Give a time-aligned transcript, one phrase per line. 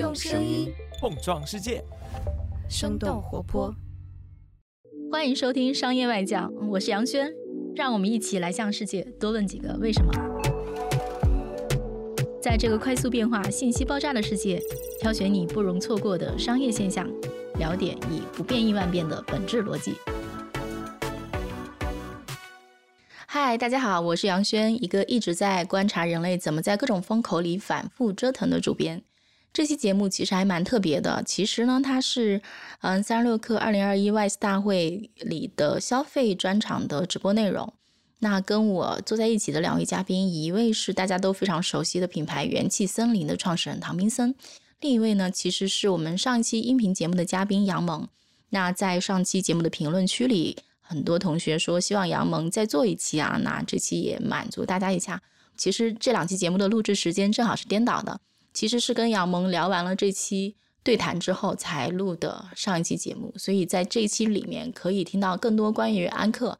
[0.00, 1.84] 用声音碰撞世界，
[2.70, 3.74] 生动活泼。
[5.12, 7.30] 欢迎收听《商业外讲》，我是杨轩，
[7.76, 10.10] 让我们一起来向世界多问几个为什么。
[12.40, 14.58] 在这个快速变化、信息爆炸的世界，
[15.02, 17.06] 挑选你不容错过的商业现象，
[17.58, 19.92] 了解以不变应万变的本质逻辑。
[23.26, 29.02] 嗨，大家好，我是杨轩，一个一直在观察人类怎么在各种风口里反复折腾的主编。
[29.52, 31.22] 这期节目其实还蛮特别的。
[31.26, 32.40] 其实呢，它是
[32.80, 37.72] 嗯三十六氪二零二一 WISE 大会里的消费专场的直播内容。
[38.20, 44.34] 那跟我坐在一起的两位嘉宾，一位是大家都非常熟悉的品牌元气森林的创始人唐斌森，
[44.80, 48.06] 另一位呢，其实是我们上一期音频节目的嘉宾杨萌。
[48.50, 55.22] 那在上期节目的评论区里，很多同学说希望杨萌再做一期啊，那这期也满足大家一下。
[55.56, 58.20] 其实这两期节目的录制时间正好是颠倒的。
[58.52, 66.58] 其实是跟杨萌聊完了这期对谈之后才录的上一期节目，所以在这一期里面可以听到更多关于安克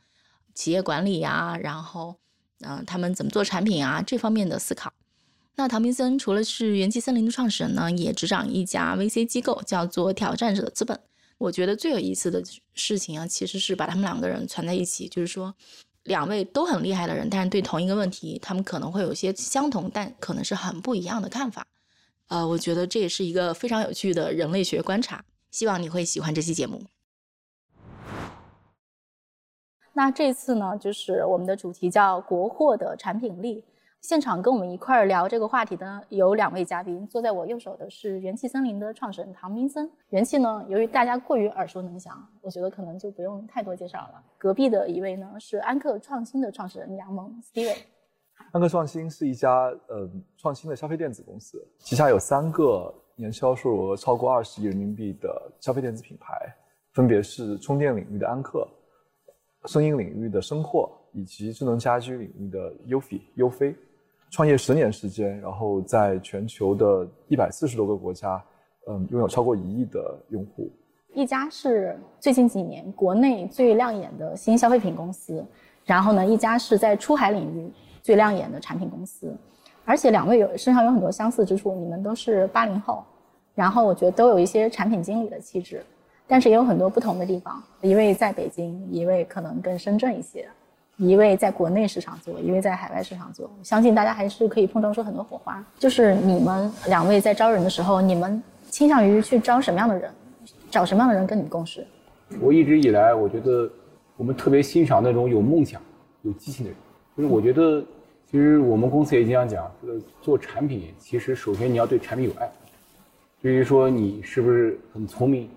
[0.54, 2.16] 企业管理啊，然后
[2.60, 4.92] 嗯他们怎么做产品啊这方面的思考。
[5.56, 10.98] 那唐明森除了是元气森林的创始人呢，也执掌一家 VC 机构，叫做挑战者的资本。
[11.38, 12.42] 我觉得最有意思的
[12.74, 15.54] 事情啊，其实是把他们两个人攒在一起，就是说
[16.04, 21.66] 两位都很厉害的人，但是对同一个问题，他们可能会有些相同，但可能是很不一样的看法。
[22.30, 26.80] 呃，我觉得这也是一个非常有趣的人类学观察，希望你会喜欢这期节目。
[29.92, 33.64] 那这次呢，就是我们的主题叫“国货的产品力”。
[34.00, 39.90] 现场跟我们一块儿聊这个话题的有两位嘉宾，坐在我右手的是元气森林的创始人唐明森。
[40.10, 44.22] 元气呢，由于大家过于耳熟能详，我觉得可能就不用太多介绍了。
[44.38, 47.76] 隔壁的一位呢，是安克创新的创始人杨萌 Steven。
[48.52, 56.34] 安克创新是一家呃创新的消费电子公司，旗下有三个年销售额超过二十亿人民币的消费电子品牌，
[56.92, 58.66] 分别是充电领域的安克、
[59.66, 63.20] 声音领域的声阔以及智能家居领域的优菲。
[63.36, 63.74] 优菲
[64.30, 68.42] 创业十年时间，然后在全球的一百四十多个国家，
[68.88, 70.68] 嗯，拥有超过一亿的用户。
[71.14, 75.44] 一家是最近几年国内最亮眼的新消费品公司，
[75.84, 77.72] 然后呢，一家是在出海领域。
[78.02, 79.34] 最亮眼的产品公司，
[79.84, 81.74] 而且两位有身上有很多相似之处。
[81.74, 83.04] 你们都是八零后，
[83.54, 85.84] 然后我觉得都有一些产品经理的气质，
[86.26, 87.62] 但是也有很多不同的地方。
[87.82, 90.48] 一位在北京，一位可能更深圳一些，
[90.96, 93.50] 一位在国内市场做，一位在海外市场做。
[93.62, 95.64] 相信大家还是可以碰撞出很多火花。
[95.78, 100.10] 就是你们两位在招人的时候，你们倾向于去招什么样的人？
[100.70, 101.84] 找什么样的人跟你们共事？
[102.40, 103.68] 我一直以来，我觉得
[104.16, 105.82] 我们特别欣赏那种有梦想、
[106.22, 106.78] 有激情的人。
[107.16, 107.82] 就是我觉得，
[108.30, 112.50] 其实我们公司也经常讲，这个做产品，其实首先你要对产品有爱。
[113.42, 115.48] 至于说你是不是很聪明，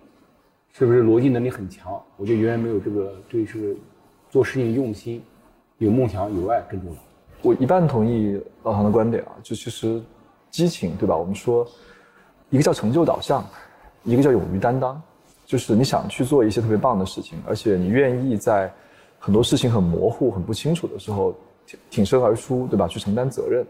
[0.74, 3.74] 是不是逻辑能力很强，我觉得远远没有这个对这个
[4.30, 5.22] 做事情用心、
[5.78, 6.98] 有梦想、有爱更重要。
[7.42, 10.02] 我一半同意老唐的观点啊，就其实
[10.50, 11.16] 激情，对吧？
[11.16, 11.66] 我们说
[12.50, 13.46] 一个叫成就导向，
[14.04, 15.02] 一个叫勇于担当，
[15.46, 18.74] 就是你想去做一些特别棒的事情，而且你愿意在。
[19.26, 21.34] 很多事情很模糊、很不清楚的时候，
[21.66, 22.90] 挺挺身而出，对吧？
[22.90, 23.66] 去承担责任。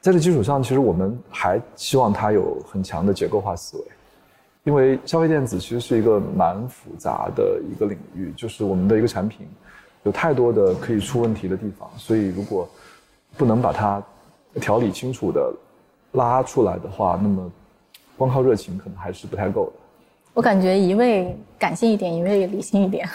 [0.00, 3.84] 在这基础上，其实我们还希望它有很强的结构化思维，
[4.62, 9.46] 因为消费电子其实是一个蛮复杂的一个领域，就是我们的一个产品
[10.04, 12.66] 有太多的可以出问题的地方，所以如果
[13.36, 14.02] 不能把它
[14.58, 15.52] 条理清楚的
[16.12, 17.52] 拉出来的话，那么
[18.16, 19.72] 光靠热情可能还是不太够的。
[20.32, 23.06] 我感觉一位感性一点，一位理性一点。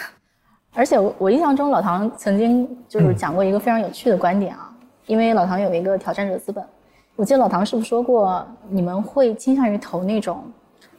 [0.72, 4.72] 而且我我印象中老唐曾经就是讲过一个非常有趣的观点啊，
[5.06, 6.64] 因为老唐有一个挑战者资本，
[7.16, 10.44] 我记得老唐是不是说过你们会倾向于投那种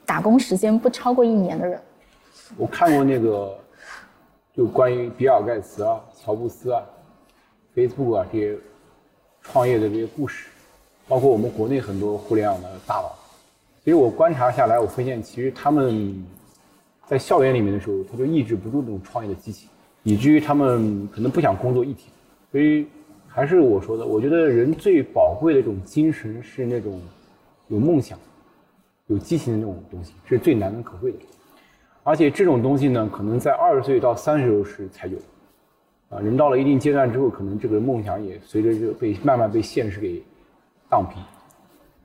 [0.05, 1.79] 打工时间不超过一年的人？
[2.57, 3.57] 我看过那个
[4.53, 6.83] 就关于比尔盖茨啊、乔布斯啊、
[7.73, 8.57] Facebook 啊这些
[9.41, 10.49] 创业的这些故事，
[11.07, 13.09] 包括我们国内很多互联网的大佬，
[13.85, 16.25] 其实我观察下来，我发现其实他们。
[17.11, 19.67] 在校园里面的时候，他就抑制不住这种创业的激情，
[20.03, 22.09] 以至于他们可能不想工作一天。
[22.49, 22.87] 所以，
[23.27, 27.01] 还是我说的，我觉得人最宝贵的一种精神是那种
[27.67, 28.17] 有梦想、
[29.07, 31.17] 有激情的那种东西，是最难能可贵的。
[32.03, 35.17] 而且这种东西呢，可能在二十岁到三十岁时才有。
[36.07, 40.23] 啊，人到了一定阶段之后，可能这个梦想也随着这个被慢慢被现实给
[40.89, 41.21] 荡平。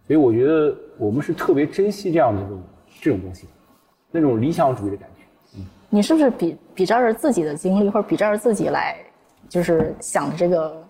[0.08, 2.62] 所以，我觉得我们是特别珍惜这样的这种
[3.02, 3.46] 这种东西。
[4.10, 8.96] 那种理想主义的感觉，嗯，你是不是比比照着自己的经历，或者比照着自己来，
[9.48, 10.82] 就是想这个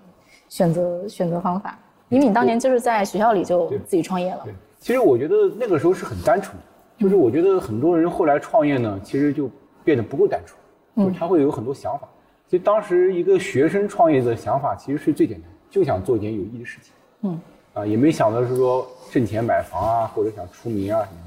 [0.49, 1.79] 选择选择方法？
[2.09, 4.43] 因为你当年就是在学校里就自己创业了。
[4.45, 6.57] 对，其实我觉得那个时候是很单纯，
[6.97, 9.51] 就是我觉得很多人后来创业呢，其实就
[9.83, 12.09] 变得不够单纯，就是他会有很多想法。
[12.49, 16.93] 所以当时一个学生创业的想法其实是最简单，就想做一件有意义的事情。
[17.23, 17.41] 嗯，
[17.75, 21.26] 啊，也没想到是说挣钱买房啊，或者想出名啊什么的。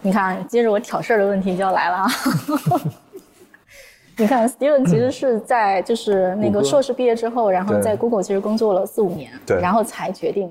[0.00, 2.08] 你看，接着我挑事儿的问题就要来了啊。
[4.16, 10.50] 你看，Steven 其实是在就是那个硕士毕业之后，然后在 Google 其实工作了四五年，对，然后才决定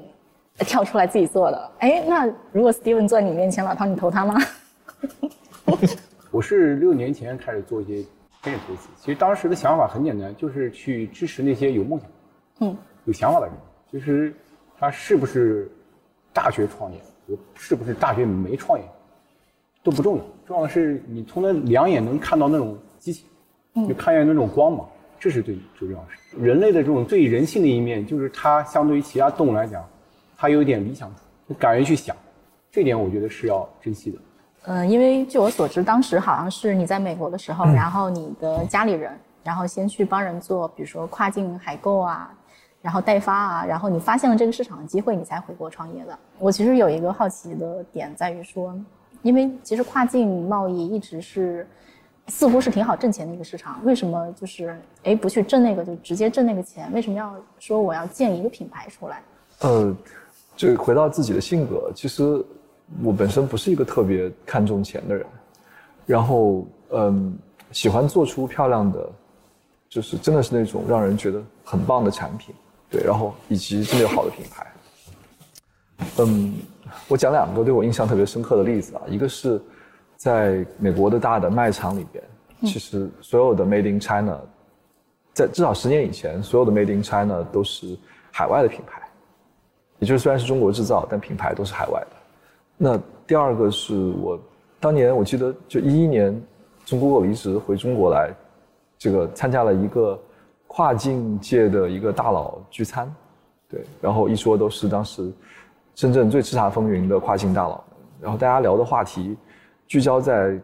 [0.59, 1.71] 跳出来自己做的。
[1.79, 4.35] 哎，那如果 Steven 坐在你面前，老汤，你投他吗？
[6.31, 7.95] 我是六年前开始做一些
[8.41, 12.09] 天使投资，其实当时的想法很简单，就是去支持那些有梦想、
[12.61, 13.55] 嗯，有想法的人。
[13.91, 14.33] 其实
[14.79, 15.69] 他是不是
[16.31, 16.99] 大学创业，
[17.55, 18.85] 是不是大学没创业，
[19.87, 23.25] 都不重要，重要的是你从那两眼能看到那种激情。
[23.87, 24.83] 就看见那种光芒，
[25.19, 26.35] 这是最最重要的事。
[26.35, 29.85] 人类的这种最人性的一面，就是它相对于其他动物来讲，
[30.35, 32.15] 它有一点理想主义，敢于去想，
[32.71, 34.17] 这点我觉得是要珍惜的。
[34.63, 39.11] 嗯，因为据我所知，当时好像是你在美国的时候，然后你的家里人，
[39.43, 42.33] 然后先去帮人做，比如说跨境海购啊，
[42.81, 46.17] 然后代发啊，然后你发现了这个市场的机会，你才回国创业的。
[46.39, 48.75] 我其实有一个好奇的点在于说，
[49.21, 51.67] 因为其实跨境贸易一直是。
[52.29, 56.91] 似乎是挺好挣钱的一个市场，为什么就是哎不去挣那个就直接挣那个钱？
[56.91, 59.23] 为什么要说我要建一个品牌出来？
[59.59, 59.95] 呃，
[60.57, 62.43] 就回到自己的性格，其实
[63.01, 65.25] 我本身不是一个特别看重钱的人，
[66.05, 67.33] 然后嗯
[67.71, 69.09] 喜欢做出漂亮的，
[69.87, 72.53] 就是真的是那种让人觉得很棒的产品，
[72.89, 74.67] 对，然后以及真的有好的品牌。
[76.17, 76.55] 嗯，
[77.07, 79.61] 我讲两个对我印象特别深刻的例子啊，一个是。
[80.19, 82.23] 在美国的大的卖场里边，
[82.63, 84.39] 其实所有的 Made in China，
[85.31, 87.95] 在至少十年以前，所有的 Made in China 都是
[88.31, 88.99] 海外的品牌，
[89.99, 92.07] 也就是虽然是中国制造，但品牌都是海外的。
[92.77, 94.39] 那第二个是我
[94.79, 96.35] 当年我记得就一一年
[96.83, 98.33] 从 Google 离职回中国来，
[98.97, 100.19] 这个参加了一个
[100.65, 103.13] 跨境界的一个大佬聚餐，
[103.69, 105.31] 对，然后一桌都是当时
[105.97, 107.83] 深圳最叱咤风云的跨境大佬，
[108.21, 109.35] 然后大家聊的话题。
[109.87, 110.55] 聚焦在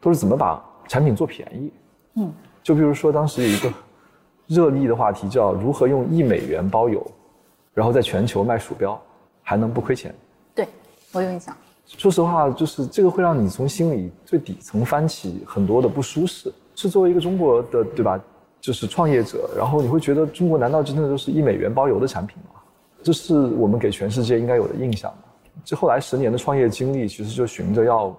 [0.00, 1.72] 都是怎么把产品做便宜，
[2.14, 2.32] 嗯，
[2.62, 3.72] 就比如说当时有一个
[4.46, 7.04] 热议的话题叫如何用一美元包邮，
[7.74, 9.00] 然后在全球卖鼠标
[9.42, 10.14] 还能不亏钱。
[10.54, 10.68] 对，
[11.12, 11.56] 我有印象。
[11.86, 16.52] 说实话，就是这个会让你从心里最底层翻起很多的不舒适。
[16.76, 18.20] 是作为一个中国的对吧，
[18.60, 22.59] 就是创业者，然后你会觉得中国难道真的就是一美元包邮的产品吗？
[23.02, 25.12] 这是我们给全世界应该有的印象？
[25.62, 28.16] 这后来十年的创业经历，其实就循着要，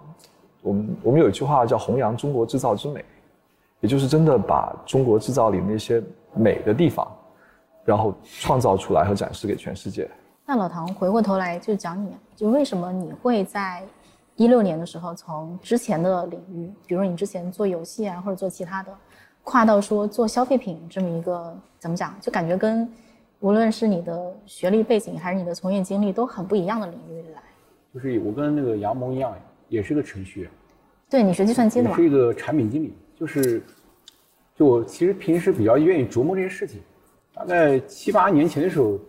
[0.61, 3.03] 我们我们有一句话叫弘扬中国制造之美，
[3.79, 6.03] 也就是真的把中国制造里那些
[6.35, 7.09] 美的地方，
[7.83, 10.07] 然后创造出来和展示给全世界。
[10.45, 13.81] 那老唐回过头来就讲你，就为什么你会在
[14.35, 18.91] 一六年的时候从之前的领域，比如说你之前做游戏啊或者做其他的，
[19.43, 22.87] 跨到说做消费品这么一个怎么讲，就感觉跟。
[23.41, 27.41] 无论是你的学历背景还是你的从业经历，都很不一样的领域来。
[27.91, 29.35] 就是我跟那个杨萌一样，
[29.67, 30.51] 也是个程序员。
[31.09, 31.95] 对你学计算机的嘛？
[31.95, 32.93] 是一个产品经理。
[33.15, 33.61] 就是，
[34.55, 36.79] 就我其实平时比较愿意琢磨这些事情。
[37.33, 38.99] 大概七八年前的时候，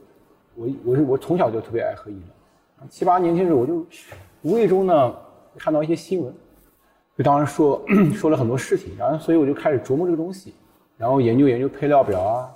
[0.55, 2.87] 我我是我从小就特别爱喝饮料。
[2.89, 3.87] 七八年前的时候，我就
[4.41, 5.15] 无意中呢
[5.59, 6.35] 看到一些新闻，
[7.19, 7.85] 就当时说
[8.17, 10.55] 说了很多事情，然后所以我就开始琢磨这个东西，
[10.97, 12.51] 然后研究研究配料表啊。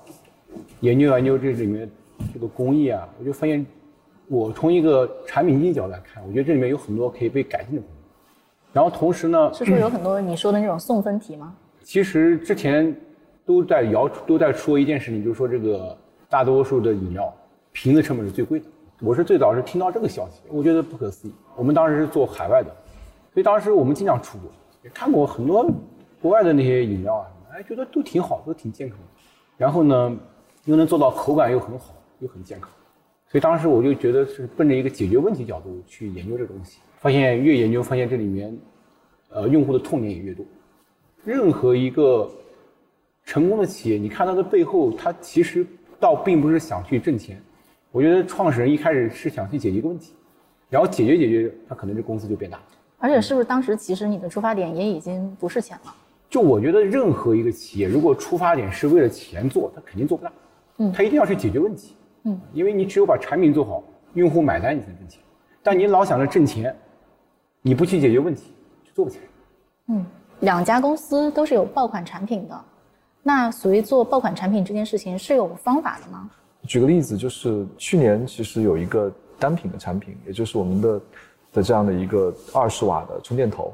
[0.80, 1.90] 研究研究这里面
[2.32, 3.64] 这个工艺啊，我就发现，
[4.28, 7.96] 我从一个产品经理角度来看，我觉得这里面有很多可以被改进的部分。
[8.72, 11.54] 然后同时呢，是说有很多你说的那种送分题吗？
[11.82, 12.94] 其实之前
[13.46, 15.96] 都在谣都在说一件事情，就是说这个
[16.28, 17.32] 大多数的饮料
[17.72, 18.66] 瓶子成本是最贵的。
[19.00, 21.32] 我是最早是听到这个消息，我觉得不可思议。
[21.56, 22.68] 我们当时是做海外的，
[23.32, 24.50] 所以当时我们经常出国，
[24.84, 25.66] 也看过很多
[26.20, 29.04] 国外的那些饮料啊，哎，觉得都挺好，都挺健康的。
[29.56, 30.16] 然后呢？
[30.66, 32.68] 又能做到口感又很好，又很健康，
[33.28, 36.80] 所以当时我就觉得是奔着一个解决问题角度去研究这个东西。
[36.98, 38.58] 发现越研究，发现这里面，
[39.30, 40.44] 呃，用户的痛点也越多。
[41.24, 42.28] 任何一个
[43.24, 45.64] 成功的企业，你看它的背后，它其实
[46.00, 47.40] 倒并不是想去挣钱。
[47.92, 50.14] 我觉得创始人一开始是想去解决一个问题，
[50.68, 52.60] 然后解决解决，他可能这公司就变大。
[52.98, 55.94] 而且是不是当时其实你的出发点也已经不是钱了？
[56.28, 60.32] 就我觉得任何一个企业，如果出发点是为了钱做，它肯定做不大。
[60.78, 63.82] 嗯，他一定要去解决问题，嗯，因为你只有把产品做好，
[64.14, 65.20] 用户买单，你才挣钱。
[65.62, 66.74] 但你老想着挣钱，
[67.62, 68.52] 你不去解决问题，
[68.84, 69.24] 就做不起来。
[69.88, 70.04] 嗯，
[70.40, 72.64] 两家公司都是有爆款产品的，
[73.22, 76.30] 那所谓做爆款产品这件事情是有方法的吗？
[76.64, 81.00] 举个例子，就是去年其实有一个单品的产品，也就是我们的
[81.52, 83.72] 的这样的一个二十瓦的充电头。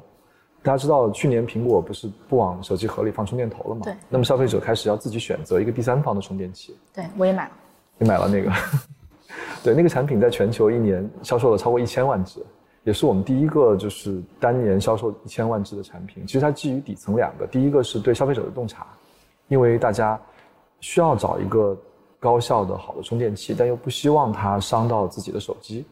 [0.62, 3.80] 大家知道，去年苹果不是不往手机盒里放充电头了吗？
[3.84, 3.94] 对。
[4.08, 6.76] 那么消费者开始要自己选择一个第三方的充电器。
[6.94, 7.52] 对，我也买了。
[7.98, 8.52] 你买了那个？
[9.64, 12.44] 对，那个产品在全球一年销售了超过一千万只，
[12.84, 16.26] 也是我们第一个就是单年销售一千万只的产品。
[16.26, 18.86] 其实它基于底层两个，第一个是对消费者的洞察，
[19.48, 20.20] 因为大家
[20.80, 21.76] 需要找一个
[22.20, 25.84] 高效的好的充电器，但又不希望它伤到自己的手机，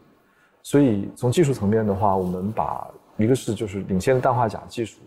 [0.62, 2.87] 所以从技术层面的话，我们把
[3.21, 5.00] 一个是就是领先的氮化镓技术，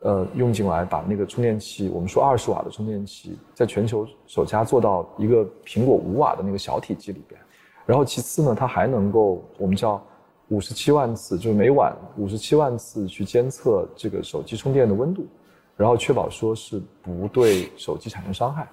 [0.00, 7.40] 呃，用进来把那个充电器，我们说二十瓦的充电器，在全球首家做到一个苹果五瓦的那个小体积里边。
[7.86, 10.00] 然后其次呢，它还能够我们叫
[10.48, 15.26] 五十七万次，就是每晚五十七万次去监测这个手机充电的温度，
[15.76, 18.68] 然后确保说是不对手机产生伤害。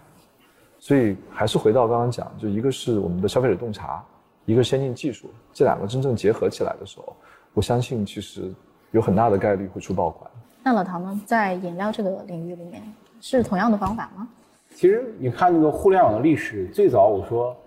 [0.80, 4.04] 所以还是回到刚刚讲，就一个是我们的消费者洞察，
[4.46, 7.16] 一个先进技术，这两个真正结合起来的时候，
[7.58, 8.54] 我相信其实
[8.92, 10.30] 有很大的概率会出爆款。
[10.62, 12.84] 那老唐呢，在饮料这个领域里面
[13.20, 14.28] 是同样的方法吗？
[14.76, 17.58] 其实你看那个互联网的历史，最早我说。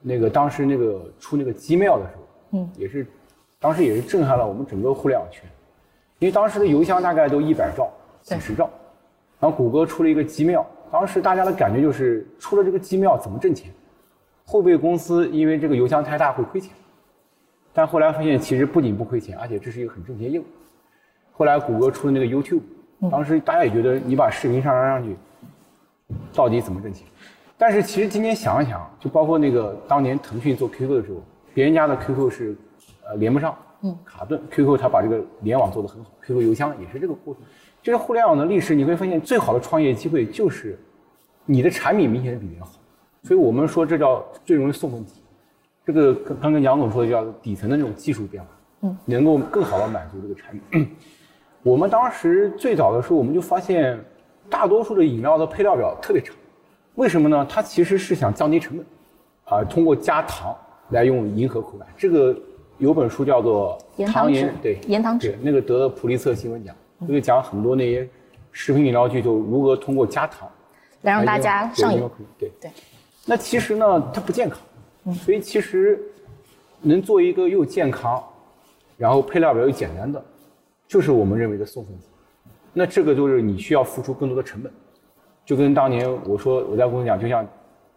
[0.00, 3.06] 那个当时那个出那个 Gmail 的时候，嗯，也是，
[3.58, 5.42] 当时也是震撼了我们整个互联网圈，
[6.18, 7.90] 因为当时的邮箱大概都一百兆、
[8.22, 8.70] 几十兆，
[9.40, 13.72] 然后谷歌出了一个 Gmail，当时大家的感觉就是出了这个 Gmail 怎么挣钱？
[14.44, 16.70] 后备公司因为这个邮箱太大会亏钱，
[17.72, 20.44] 但后来发现其实不仅不亏钱，而且这是一个很挣钱业务。
[21.32, 22.62] 后来谷歌出了那个 YouTube，
[23.10, 25.16] 当时大家也觉得你把视频上传上去，
[26.32, 27.06] 到底怎么挣钱？
[27.56, 31.22] 但是其实今天想一想，就包括那个当年腾讯做 QQ 的时候，
[31.54, 32.56] 别人家的 QQ 是
[33.04, 37.42] 呃连不上，嗯，卡顿，QQ 它把这个联网做得很好，QQ 邮箱也是这个过程。
[37.82, 40.78] 就是互联网的历史，你会发现最好的创业机会就是
[41.44, 42.72] 你的产品明显比别人好，
[43.22, 45.22] 所以我们说这叫最容易送分题。
[45.88, 48.48] 这个刚刚杨总说的叫底层的那种技术变化，
[48.82, 50.94] 嗯，能够更好的满足这个产品。
[51.64, 53.98] 我们当时最早的时候，我们就发现
[54.50, 56.36] 大多数的饮料的配料表特别长。
[56.96, 57.46] 为什么呢？
[57.48, 58.86] 它其实是想降低成本，
[59.44, 60.54] 啊，通过加糖
[60.90, 61.88] 来用迎合口感。
[61.96, 62.38] 这个
[62.76, 63.78] 有本书叫做
[64.12, 66.76] 《糖盐》，对，盐糖纸，那个得了普利策新闻奖，
[67.06, 68.06] 这个讲很多那些
[68.52, 70.46] 食品饮料剧，就如何通过加糖
[71.00, 72.06] 来让大家上瘾。
[72.38, 72.70] 对对。
[73.24, 74.58] 那其实呢，它不健康，
[75.14, 76.00] 所以其实
[76.80, 78.22] 能做一个又健康，
[78.96, 80.22] 然后配料表又简单的，
[80.86, 82.06] 就是我们认为的送分题。
[82.72, 84.72] 那这个就是你需要付出更多的成本。
[85.44, 87.46] 就跟当年我说我在公司讲，就像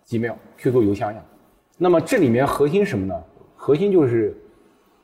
[0.07, 1.25] Gmail、QQ 邮箱一样。
[1.77, 3.23] 那么这里面核心什么呢？
[3.55, 4.35] 核心就是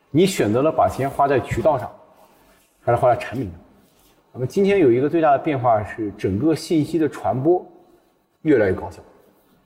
[0.10, 1.92] 你选择了把钱花在渠道上，
[2.80, 3.60] 还是花在产品上。
[4.34, 7.66] 那么今天有一个最大的变化是，整个信息的传播
[8.44, 9.02] 越来越高效。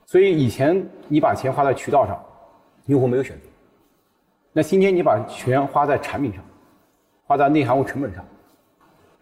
[0.04, 2.22] 所以以前你把钱花在渠道上，
[2.86, 3.42] 用户没有选择。
[4.52, 6.44] 那今天你把钱花在产品上，
[7.24, 8.24] 花在内涵物成本上，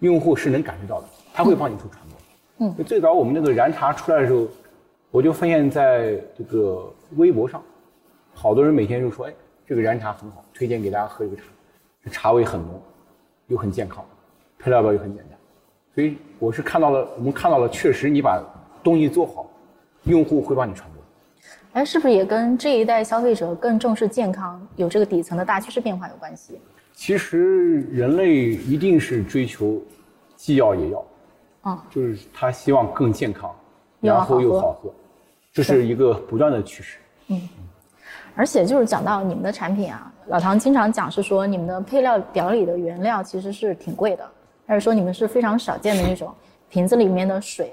[0.00, 2.66] 用户是能感觉到的，他会帮你做传播。
[2.66, 4.46] 嗯，最早我们那个燃茶出来的时候，
[5.10, 7.62] 我就发现在这个微博上，
[8.34, 9.34] 好多人每天就说：“哎，
[9.66, 11.42] 这个燃茶很好，推荐给大家喝一个茶，
[12.04, 12.80] 这茶味很浓，
[13.46, 14.04] 又很健康，
[14.58, 15.38] 配料表又很简单。”
[15.94, 18.42] 所以我是看到了，我们看到了，确实你把
[18.82, 19.48] 东西做好，
[20.04, 20.99] 用户会帮你传播。
[21.72, 26.60] 哎，是不是也跟这一代消费者更重视健康，有这个底层的大趋势变化有关系？
[26.94, 29.80] 其实人类一定是追求
[30.36, 31.04] 既要也要。
[31.62, 33.54] 啊，就是他希望更健康，
[34.00, 34.92] 然后又好喝，
[35.52, 36.98] 这是一个不断的趋势。
[37.28, 37.48] 嗯，
[38.34, 44.28] 而且就是讲到你们的产品啊，老唐经常讲是说你们的配料表里的原料其实是挺贵的，
[44.66, 46.34] 还是说你们是非常少见的那种
[46.68, 47.72] 瓶子里面的水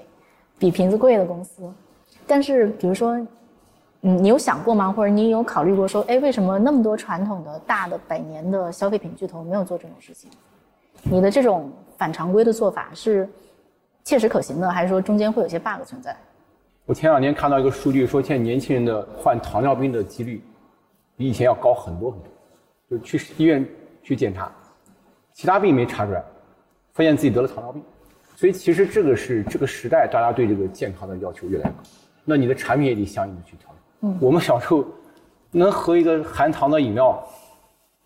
[0.56, 1.62] 比瓶子贵的公司。
[2.26, 3.18] 但是比如说，
[4.02, 4.92] 嗯，你有想过吗？
[4.92, 10.30] 或者你有考虑过说，哎，为什么那么多传统的大的百年的消费品巨头没有做这种事情？
[11.02, 13.28] 你的这种反常规的做法是？
[14.04, 16.16] 切实可行的，还是说中间会有些 bug 存在？
[16.86, 20.42] 我前两年看到一个数据，说现在年轻人的患糖尿病的几率
[21.14, 22.28] 比以前要高很多很多。
[22.88, 23.68] 就去医院
[24.02, 24.50] 去检查，
[25.34, 26.24] 其他病没查出来，
[26.94, 27.82] 发现自己得了糖尿病。
[28.34, 31.76] 所以其实这个是这个时代大家对这个健康的要求越来越高，
[32.24, 33.77] 那你的产品也得相应的去调整。
[34.00, 34.84] 嗯，我们小时候
[35.50, 37.22] 能喝一个含糖的饮料，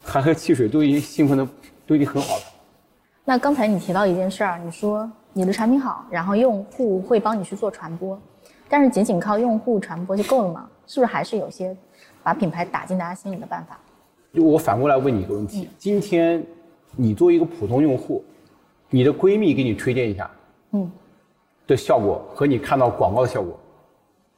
[0.02, 1.46] 含喝汽水，都已经兴奋的
[1.86, 2.42] 都已经很好了。
[3.24, 5.10] 那刚才你提到一件事儿，你说。
[5.34, 8.20] 你的产品好，然后用户会帮你去做传播，
[8.68, 10.68] 但是仅仅靠用户传播就够了吗？
[10.86, 11.74] 是不是还是有些
[12.22, 13.80] 把品牌打进大家心里的办法？
[14.34, 16.44] 就我反过来问你一个问题：今天
[16.94, 18.22] 你作为一个普通用户，
[18.90, 20.30] 你的闺蜜给你推荐一下，
[20.72, 20.92] 嗯，
[21.66, 23.58] 的效果和你看到广告的效果，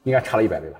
[0.03, 0.79] 应该差了一百倍吧？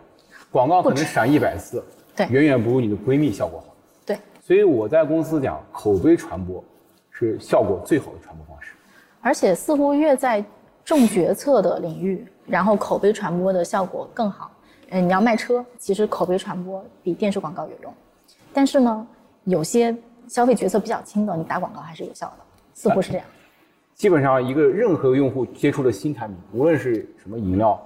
[0.52, 1.84] 广告可能闪一百次，
[2.16, 3.76] 对，远远不如你的闺蜜效果好。
[4.06, 6.64] 对，所以我在公司讲，口碑传播
[7.12, 8.74] 是效果最好的传播方式。
[9.22, 10.44] 而且似乎越在
[10.84, 14.52] 重决策的领域，然后口碑传播的效果更好。
[14.90, 17.94] 嗯，你要卖车，其实口碑传播比电视广告有用。
[18.54, 19.08] 但是呢，
[19.46, 19.96] 有些
[20.28, 23.26] 消费决策比较轻的，你打广告还是有效的，似乎是这样。
[23.96, 27.82] 基本上，一个任何用户接触的新产品，无论是什么饮料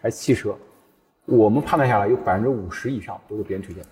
[0.00, 0.56] 还是汽车，
[1.30, 3.88] 我们判断下来有百分之五十以上都是别人推荐的。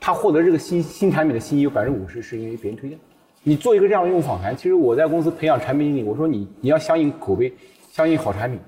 [0.00, 2.98] 他获得这个新新产品的信息有百分之五十是因为别人推荐。
[3.42, 7.52] 你做一个这样的用户访谈，其实我在公司培养产品经理，我说你你要相信口碑，
[7.90, 8.58] 相信好产品。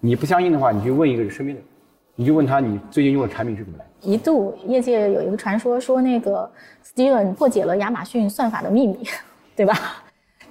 [0.00, 1.62] 你不相信的话，你去问一个身边的，
[2.14, 3.86] 你就问他你最近用的产品是怎么来。
[4.00, 6.50] 一度业界有一个传说说那个
[6.82, 8.98] Steven 破解了亚马逊算法的秘密，
[9.54, 9.74] 对吧？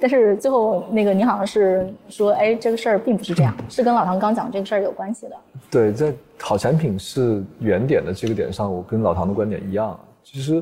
[0.03, 5.35] 但是最后那个你好像是说，哎，这个事儿并不是这样， 是跟老唐刚讲这个事儿有关系的。
[5.71, 9.97] 对，在好产品是原点的这个点上，我跟老唐的观点一样。
[10.21, 10.61] 其实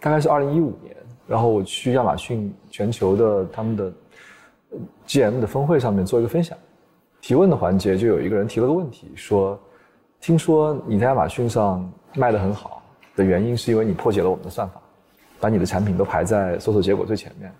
[0.00, 0.96] 大概是二零一五年，
[1.28, 3.92] 然后我去亚马逊全球的他们的
[5.06, 6.58] GM 的峰会上面做一个分享。
[7.20, 9.56] 提问的环节就有一个人提了个问题，说
[10.20, 12.82] ：“听说你在亚马逊上卖的很好
[13.14, 14.82] 的原因，是因为你破解了我们的算法，
[15.38, 17.52] 把你的产品都排在搜索结果最前面，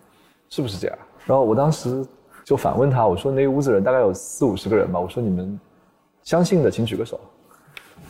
[0.49, 0.99] 是不是这样？”
[1.30, 2.04] 然后我当时
[2.42, 5.60] 就反问他，我说：“那屋子人大概有四五十个人吧，我说你们
[6.25, 7.20] 相信的请举个手。”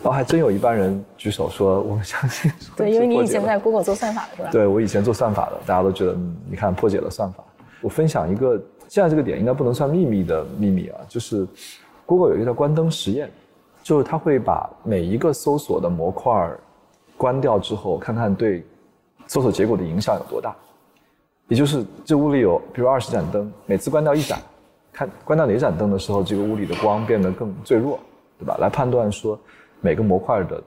[0.02, 4.48] 然后还真有一半人举手说：“我们相信。”对，因为你以前在 Google 做算法的是吧？
[4.50, 7.44] 对，我以前做算法的，大家都觉得，嗯，你看破解了算法。
[7.82, 8.58] 我分享一个。
[8.88, 11.46] 现在这个点应该不能算秘密的秘密啊，就是
[12.06, 13.30] Google 有一个叫关灯实验，
[13.84, 16.50] 就是它会把每一个搜索的模块
[17.16, 18.66] 关掉之后，看看对
[19.28, 20.56] 搜索结果的影响有多大。
[21.50, 24.38] 也就是这屋里有比如二十盏灯，每次关掉一盏，
[24.92, 27.99] 看关掉哪盏灯的时候，这个屋里的光变得更最弱，
[28.38, 28.57] 对吧？
[28.61, 29.37] 来判断说
[29.80, 30.62] 每个模块的，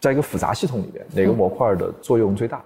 [0.00, 2.60] 在一个复杂系统里边哪个模块的作用最大。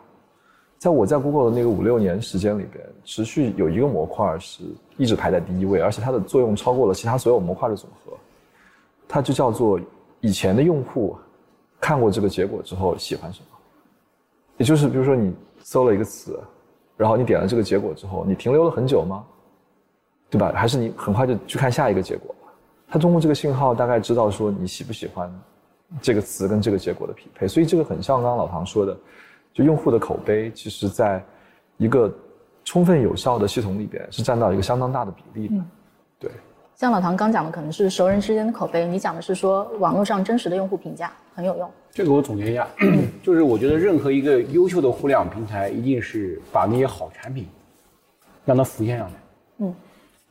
[0.78, 4.62] 在我在 Google 的那个五六年时间里边，持续有一个模块是
[4.96, 8.16] 一直排在第一位，而且它的作用超过了其他所有模块的总和。
[9.06, 9.78] 它就叫做
[10.20, 11.14] 以前的用户
[11.78, 13.46] 看过这个结果之后喜欢什么。
[14.56, 16.40] 也就是比如说你搜了一个词，
[17.00, 19.24] 然后你点了这个结果之后，你停留了很久吗？
[20.28, 20.52] 对吧？
[20.54, 22.34] 还是你很快就去看下一个结果？
[22.86, 25.32] 他通过这个信号大概知道说你喜不喜欢
[26.02, 27.48] 这个词跟这个结果的匹配。
[27.48, 28.96] 所以这个很像刚刚老唐说的。
[29.52, 31.20] 就用户的口碑，其实在
[31.76, 32.08] 一个
[32.62, 35.64] 充分有效的系统里边，是占到一个相当大的比例的。
[36.20, 36.30] 对，
[36.76, 41.68] 像老唐刚讲的，可能是熟人之间的口碑，你讲的是说网络上真实的用户评价很有用。
[41.92, 42.68] 这个我总结一下，
[43.22, 47.46] 就是我觉得任何一个优秀的互联网平台，一定是把那些好产品
[48.44, 49.14] 让它浮现上来。
[49.58, 49.74] 嗯，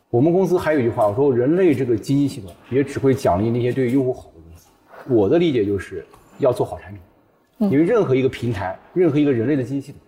[0.10, 4.68] 我们公司还有一句话，我说人类这个经济系统也只会奖励那些对用户好的公司。
[5.14, 6.06] 我的理解就是
[6.38, 7.02] 要做好产品。
[7.62, 10.00] 因为任何一个平台，任何一个人类的经济系统，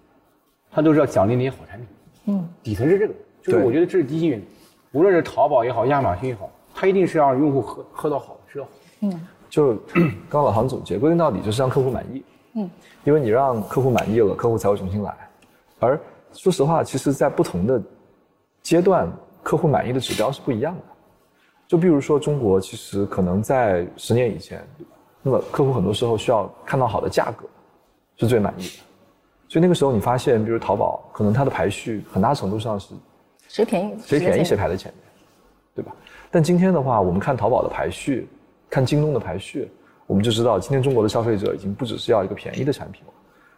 [0.71, 1.87] 它都是要奖励那些好产品。
[2.27, 4.45] 嗯，底层是这个，就是我觉得这是第一原则。
[4.93, 8.71] 无论是淘宝也好，亚马逊也好，它一定是让用户喝喝到好的，吃到好。
[9.01, 12.23] 嗯，就刚刚老唐总结，归根到底就是让客户满意。
[12.55, 12.69] 嗯，
[13.03, 15.15] 因为你让客户满意了，客户才会重新来。
[15.79, 15.99] 而
[16.33, 17.79] 说实话，其实在不同的
[18.63, 19.11] 阶段，
[19.43, 20.81] 客户满意的指标是不一样的。
[21.67, 24.65] 就比如说中国，其实可能在十年以前。
[25.23, 27.45] 那么客户很多时候需要看到好的价格，
[28.17, 28.79] 是最满意的。
[29.47, 32.95] 所以那个时候你发现，比如淘宝，可能它的排序很大程度上是
[33.47, 35.03] 谁便宜谁便宜谁排在前面，
[35.75, 35.95] 对吧？
[36.31, 38.27] 但今天的话，我们看淘宝的排序，
[38.71, 39.69] 看京东的排序，
[40.07, 43.13] 我们就知道今天中国的消费者已经不只是要一个便宜的产品了，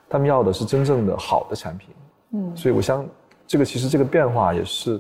[0.09, 1.89] 他们要的是真正的好的产品。
[2.31, 3.07] 嗯，所以我想，
[3.45, 4.99] 这个其实这个变化也是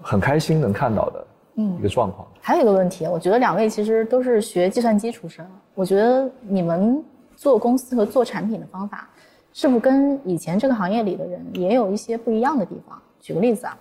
[0.00, 1.26] 很开心能看到的。
[1.56, 2.26] 嗯，一个状况。
[2.40, 7.04] 还有一个问题，我觉得两位其实都是学计算机出身，我觉得你们
[7.36, 9.10] 做公司和做产品的方法，
[9.52, 12.96] 是不是跟以前这个行业里的人也有一些不一样的地方？
[13.20, 13.76] 举个例子啊，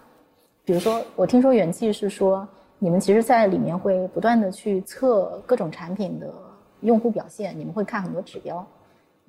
[0.65, 2.45] 比如说我听说远记是说，
[2.81, 6.33] 你们其实在里面会不断的去测各种产品的
[6.81, 8.65] 用户表现，你们会看很多指标，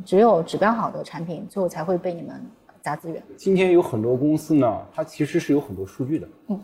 [0.04, 2.40] 只有指标好的产品，最后才会被你们
[2.80, 3.20] 砸资源。
[3.36, 6.28] 今天有很多公司呢，它其实是有很多数据的。
[6.46, 6.60] 嗯。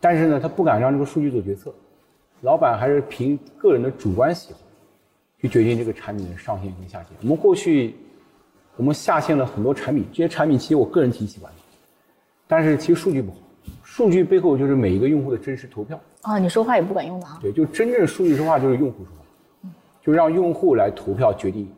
[0.00, 1.70] 但是呢，它不敢让这个数据做决策，
[2.40, 4.58] 老板还是凭个人的主观喜好
[5.38, 7.08] 去决定这个产品的上线跟下线。
[7.20, 7.94] 我们过去
[8.76, 11.58] 我们下线了很多产品，这些产品其实我个人挺喜欢的，
[12.48, 13.36] 但是其实数据不好，
[13.90, 15.98] 数据背后就是每一个用户的真实投票。
[16.22, 17.38] 啊，你说话也不管用的啊。
[17.42, 19.24] 对，就真正数据说话就是用户说话，
[19.64, 21.68] 嗯就让用户来投票决定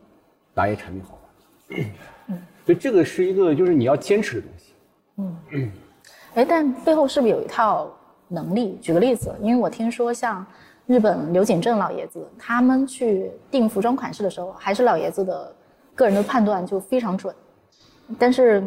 [0.53, 1.87] 哪些产品好玩。
[2.29, 4.75] 嗯，所以这个是一个就是你要坚持的东西。
[5.53, 5.73] 嗯，
[6.35, 7.91] 哎，但背后是不是有一套？
[8.29, 10.47] 能力，举个例子，因为我听说像
[10.87, 15.55] 日本刘景正老爷子，他们去定服装款式的时候，还是老爷子的
[15.95, 17.35] 个人的判断就非常准。
[18.19, 18.67] 但是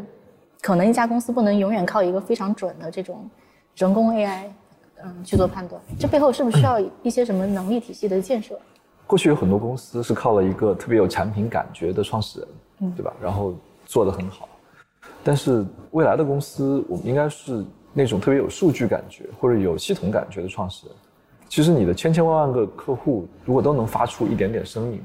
[0.65, 3.29] 可能一家公司不能永远靠一个非常准的这种
[3.75, 4.45] 人工 AI，
[5.03, 5.79] 嗯，去做判断。
[5.99, 8.57] 这背后是不是需要一些什么能力体系的建设？
[9.05, 12.49] 过去有很多公司是靠了一个特别有产品感觉的创始人，
[12.79, 13.13] 嗯，对吧？
[13.21, 13.53] 然后
[13.85, 14.49] 做得很好。
[15.23, 20.95] 但是未来的公司，我们应该是那种特别有数据感觉或者有系统感觉的创始人。
[21.47, 24.99] 其实你的千千万万个客户，如果都能发出一点点声音，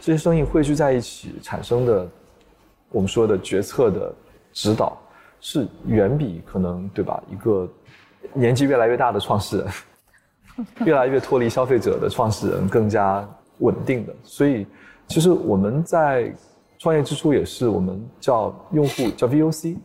[0.00, 2.08] 这些声音汇聚在一起产生的，
[2.90, 4.14] 我们说的决策的
[4.54, 4.96] 指导，
[5.40, 7.22] 是远比可能对吧？
[7.30, 7.68] 一个
[8.32, 9.66] 年纪越来越大的创始人，
[10.86, 14.14] 越来越脱离消费者的创始人更加稳定的。
[14.22, 14.66] 所以，
[15.08, 16.34] 其实我们在
[16.78, 19.76] 创业之初也是我们叫用户叫 VOC，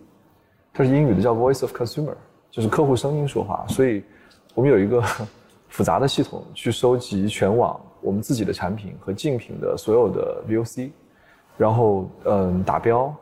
[0.71, 2.15] 它是英语的叫 Voice of Consumer，
[2.49, 3.65] 就是客户声音说话。
[3.67, 4.01] 所以，
[4.55, 5.03] 我们有一个。
[5.71, 10.89] 复杂的系统去收集全网我们自己的产品和竞品的所有的 VOC，
[11.57, 13.15] 然后嗯打标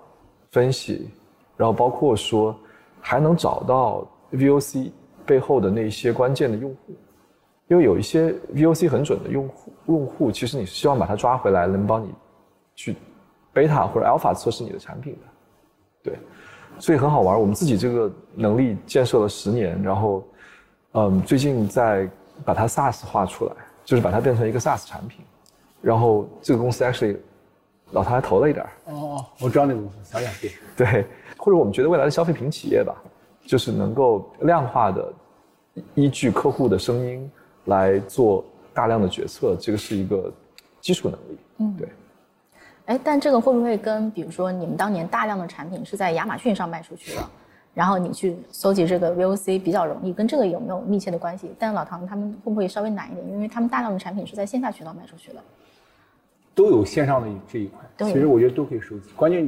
[0.50, 1.10] 分析，
[1.58, 2.58] 然后包括说
[3.02, 4.92] 还能找到 VOC
[5.26, 6.96] 背后的那些关键的用户，
[7.68, 12.14] 因为有一些 VOC 很准的用户，用户其实你是希望把它抓回来，能帮你
[12.76, 12.96] 去
[13.54, 15.20] beta 或者 alpha 测试你的产品的，
[16.04, 16.20] 对，
[16.80, 17.38] 所以很好玩。
[17.38, 20.24] 我们自己这个能力建设了十年，然后
[20.94, 22.10] 嗯最近在。
[22.46, 23.52] 把它 SaaS 化出来，
[23.84, 25.26] 就是把它变成一个 SaaS 产品，
[25.82, 27.18] 然后这个公司 actually
[27.94, 30.52] 老唐还投了一点哦哦，我知道那个公司，小雅对。
[30.78, 31.06] 对，
[31.38, 32.96] 或者我们觉得未来的消费品企业吧，
[33.46, 35.14] 就是能够量化的
[35.96, 37.32] 依据客户的声音
[37.66, 40.32] 来做大量的决策，这个是一个
[40.82, 41.38] 基础能力。
[41.58, 41.90] 嗯，对。
[42.86, 47.22] 哎，但这个会不会跟比如说你们当年大量的产品是在亚马逊上卖出去的？
[47.74, 51.52] 然后你去搜集这个 VOC 比较容易，跟这个有没有密切的关系？
[51.60, 53.30] 但老唐他们会不会稍微难一点？
[53.30, 55.40] 因为他们大量的产品是在线下渠道卖出去的，
[56.56, 58.08] 都有线上的这一块。
[58.08, 59.12] 其实我觉得都可以收集。
[59.16, 59.48] 关键，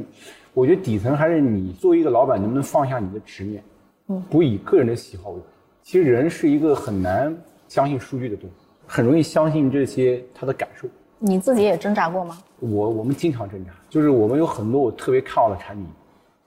[0.60, 3.64] 我觉得底层还是你作为一个老板，能不能放下你的执念，
[4.08, 5.46] 嗯，不以个人的喜好为主。
[5.82, 7.34] 其实人是一个很难
[7.66, 10.86] 相信数据的东西，很容易相信这些他的感受。
[11.18, 12.36] 你自己也挣扎过吗？
[12.58, 15.86] 我我们经常挣扎，就是我们有很多我特别看好的产品，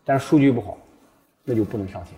[0.05, 0.77] 但是数据不好。
[1.43, 2.13] 那就不能上线，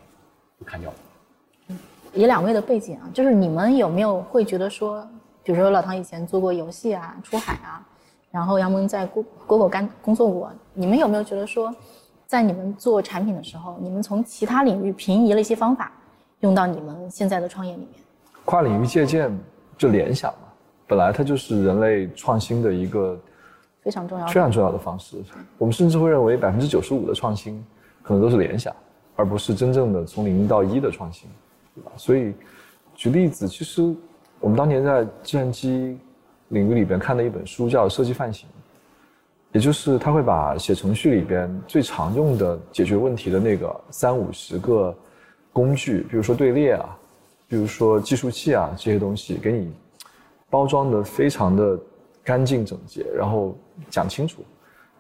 [0.60, 1.78] 就砍掉了。
[2.14, 5.08] 以两位的背景啊，就是你们有没有会觉得说，
[5.44, 7.82] 比如说老唐以前做过游戏啊、出海啊，
[8.36, 11.74] 然后杨蒙在果果果干工作过，你们有没有觉得说，
[12.28, 15.90] 在你们做产品的时候，你们从其他领域平移了一些方法，
[16.42, 17.90] 用到你们现在的创业里面？
[18.44, 19.32] 跨领域借鉴
[19.78, 20.50] 就联想嘛，
[20.86, 23.18] 本来它就是人类创新的一个
[23.82, 25.16] 非常重要、非常重要的方式。
[25.58, 27.64] 我们甚至会认为百分之九十五的创新
[28.04, 28.76] 可能都是联想。
[29.18, 31.30] 而不是真正的从零到一的创新，
[31.74, 31.92] 对吧？
[31.96, 32.34] 所以，
[32.96, 33.96] 举例子，其实
[34.42, 35.98] 我们当年在计算机
[36.50, 38.48] 领域里边看的一本书叫《设计范型》，
[39.52, 44.96] 也就是他会把写程序里边最常用的解决问题的那个三五十个
[45.52, 46.98] 工具，比如说队列啊，
[47.48, 49.74] 比如说计数器啊这些东西，给你
[50.50, 51.80] 包装的非常的
[52.24, 53.58] 干净整洁，然后
[53.90, 54.44] 讲清楚。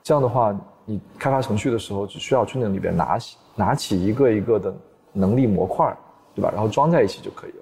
[0.04, 0.56] 这样的话，
[0.86, 3.38] 你开发程序的时候，只需要去那里边拿起。
[3.58, 4.76] 拿起一个一个的
[5.14, 5.96] 能力模块，
[6.36, 6.52] 对吧？
[6.54, 7.58] 然后装在一起就可以了。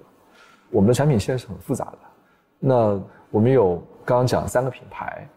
[0.70, 1.98] 我们的产品线是很复杂的。
[2.58, 3.00] 那
[3.34, 5.28] 我们有刚刚讲三个品牌，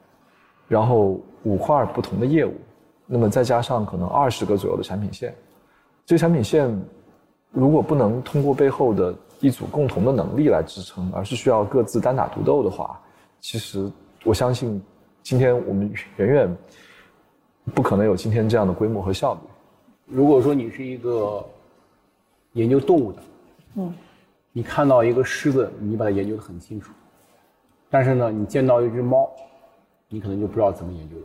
[0.68, 2.54] 然后五块不同的业务，
[3.08, 5.34] 那么再加上可能二十个左右的产品线。
[6.06, 6.80] 这个产品线
[7.50, 13.02] 如果不能通过背后的一组共同的能力来支撑，而是需要各自单打独斗的话，
[13.40, 13.92] 其实
[14.24, 14.80] 我相信
[15.24, 16.58] 今天我们远远
[17.74, 19.40] 不可能有今天这样的规模和效率。
[20.06, 21.44] 如果说你是一个
[22.54, 23.24] 研究动物的，
[23.74, 23.92] 嗯，
[24.52, 26.92] 你看到一个狮子，你把它研究的很清楚，
[27.90, 29.30] 但是呢，你见到一只猫，
[30.10, 31.24] 你可能就不知道怎么研究了。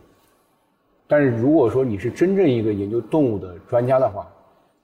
[1.06, 4.26] 但是如果说你是真正一个研究动物的专家的话，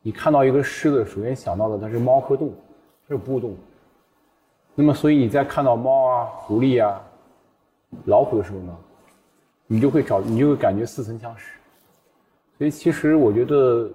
[0.02, 2.54] 你看到一个狮子，首先想到的它是猫科动物，
[3.08, 3.56] 它是哺乳动物。
[4.74, 7.02] 那么，所以你在看到猫啊、狐狸啊、
[8.04, 8.76] 老虎的时候呢，
[9.66, 11.58] 你就会找，你就会感觉似曾相识。
[12.56, 13.90] 所以其实我觉得，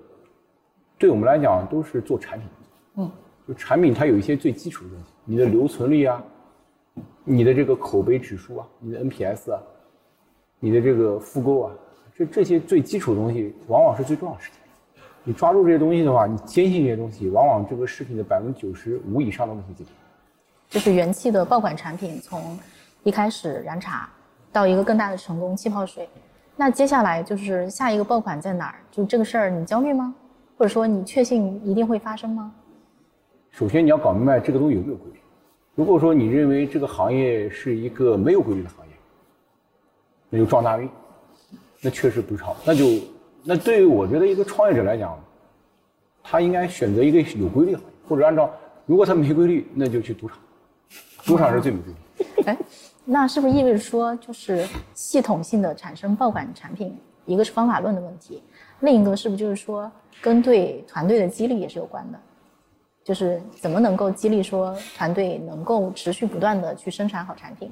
[0.98, 2.48] 对我们来讲都是做产品，
[2.96, 3.12] 嗯，
[3.48, 6.24] 就产品它有一些最基础的东西，你的留存率啊，
[7.24, 9.62] 你的这个口碑指数啊，你的 NPS 啊，
[10.60, 11.72] 你的这个复购啊，
[12.16, 14.60] 这这些最基础的东西，往往是最重要的事情。
[15.24, 19.90] 你抓住这些东西的话，你坚信这些东西，往往这个视频的百分之九十五以上的问题解决。
[20.70, 22.60] 就是元气的爆款产品，从
[23.04, 24.10] 一开始燃茶
[24.52, 26.10] 到一个更大的成功气泡水。
[26.56, 28.76] 那接下来就是下一个爆款在哪儿？
[28.92, 30.14] 就这个事儿，你焦虑吗？
[30.58, 32.54] 或者说你确信一定会发生吗？
[33.50, 35.20] 首先你要搞明白这个东西有没有规律。
[35.76, 38.94] 如果说你认为这个行业是一个没有规律的行业，
[40.30, 40.88] 那就撞大运，
[41.82, 42.86] 那确实不是好，那就
[43.44, 45.20] 那对于我觉得一个创业者来讲，
[46.22, 48.52] 他应该选择一个有规律行业，或者按照
[48.86, 50.38] 如果他没规律，那就去赌场，
[51.26, 52.44] 赌场是最没规律。
[52.46, 52.58] 哎，
[53.04, 58.44] 那是不是意味着说，就是系统性的产生爆款产品，一个是方法论的问题，
[58.82, 62.20] 另一个是不是就是说跟对团队的激励也是有关的？
[63.04, 67.70] 就是怎么能够激励说团队能够持续不断的去生产好产品，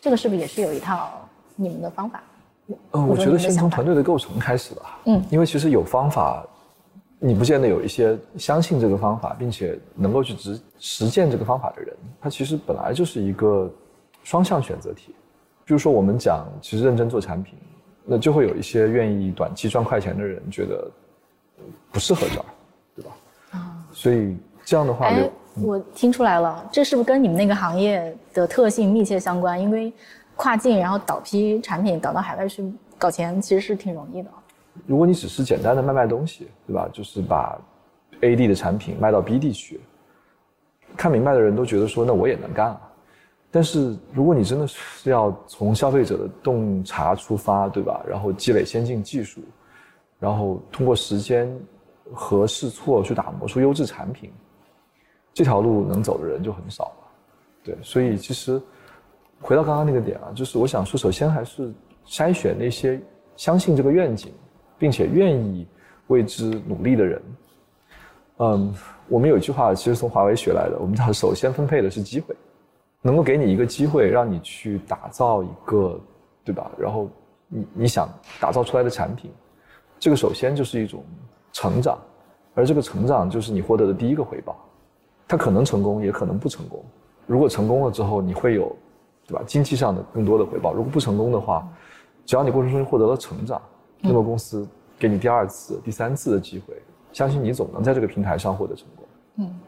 [0.00, 1.10] 这个是不是也是有一套
[1.56, 2.22] 你们的方法？
[2.92, 4.98] 嗯，我觉得先从团队的构成开始吧。
[5.04, 6.42] 嗯，因为其实有方法，
[7.18, 13.70] 你不见得有一些相信这个方法，并且能够去执实践这个方法的人，他其实本来就是一个
[14.24, 15.14] 双向选择题。
[15.66, 17.58] 比如说我们讲，其实认真做产品，
[18.06, 20.90] 那就会有一些愿意短期赚快钱的人觉得
[21.90, 22.44] 不适合这儿，
[22.96, 23.10] 对吧？
[23.50, 24.34] 啊，所以。
[24.64, 29.60] 这样的话，哎，我听出来了，这是不是跟你们那个行业的特性密切相关？
[29.60, 29.92] 因为
[30.36, 32.64] 跨境然后倒批产品倒到海外去
[32.98, 34.30] 搞钱，其实是挺容易的。
[34.86, 36.88] 如果你只是简单的卖卖东西，对吧？
[36.92, 37.58] 就是把
[38.22, 39.80] A 地的产品卖到 B 地去，
[40.96, 42.80] 看明白的人都觉得说，那我也能干啊。
[43.50, 48.00] 但是如果你真的是要从消费者的洞察出发，对吧？
[48.08, 49.42] 然后积累先进技术，
[50.18, 51.54] 然后通过时间
[52.14, 54.32] 和试错去打磨出优质产品。
[55.34, 57.08] 这条路能走的人就很少了，
[57.64, 58.60] 对，所以其实
[59.40, 61.72] 回到刚刚那个点啊，就是我想说，首先还是
[62.06, 63.00] 筛选那些
[63.36, 64.32] 相信这个愿景，
[64.78, 65.66] 并且愿意
[66.08, 67.22] 为之努力的人。
[68.38, 68.74] 嗯，
[69.08, 72.34] 我们有一句话其实从华为学来的，我们叫首先分配的是机会，
[73.00, 75.98] 能够给你一个机会，让你去打造一个，
[76.44, 76.70] 对吧？
[76.76, 77.08] 然后
[77.48, 79.30] 你你想打造出来的产品，
[79.98, 81.04] 这个首先就是一种
[81.52, 81.98] 成长，
[82.54, 84.56] 而这个成长就是你获得的第一个回报。
[85.28, 86.84] 它可能成功，也可能不成功。
[87.26, 88.74] 如果成功了之后，你会有，
[89.26, 89.42] 对吧？
[89.46, 90.72] 经济上的更多的回报。
[90.74, 91.66] 如果不成功的话，
[92.26, 93.60] 只要你过程中获得了成长，
[94.00, 94.66] 那么公司
[94.98, 96.74] 给你第二次、第三次的机会，
[97.12, 99.06] 相信你总能在这个平台上获得成功。
[99.36, 99.60] 嗯，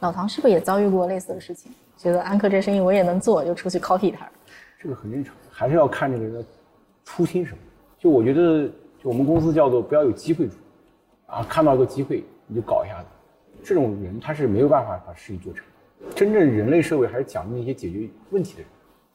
[0.00, 1.72] 老唐是不是也遭遇过类似的事情？
[1.96, 4.28] 觉得安克这生意我也能做，就出去 copy 他。
[4.78, 6.44] 这个很正常，还是要看这个人的
[7.04, 7.58] 初心什么。
[7.98, 8.68] 就我觉得，
[9.02, 10.58] 就我们公司叫做不要有机会主义
[11.26, 13.08] 啊，看到一个机会你就搞一下子。
[13.66, 15.64] 这种人他是没有办法把事情做成。
[16.14, 18.68] 真正人类社会还是奖励那些解决问题的人，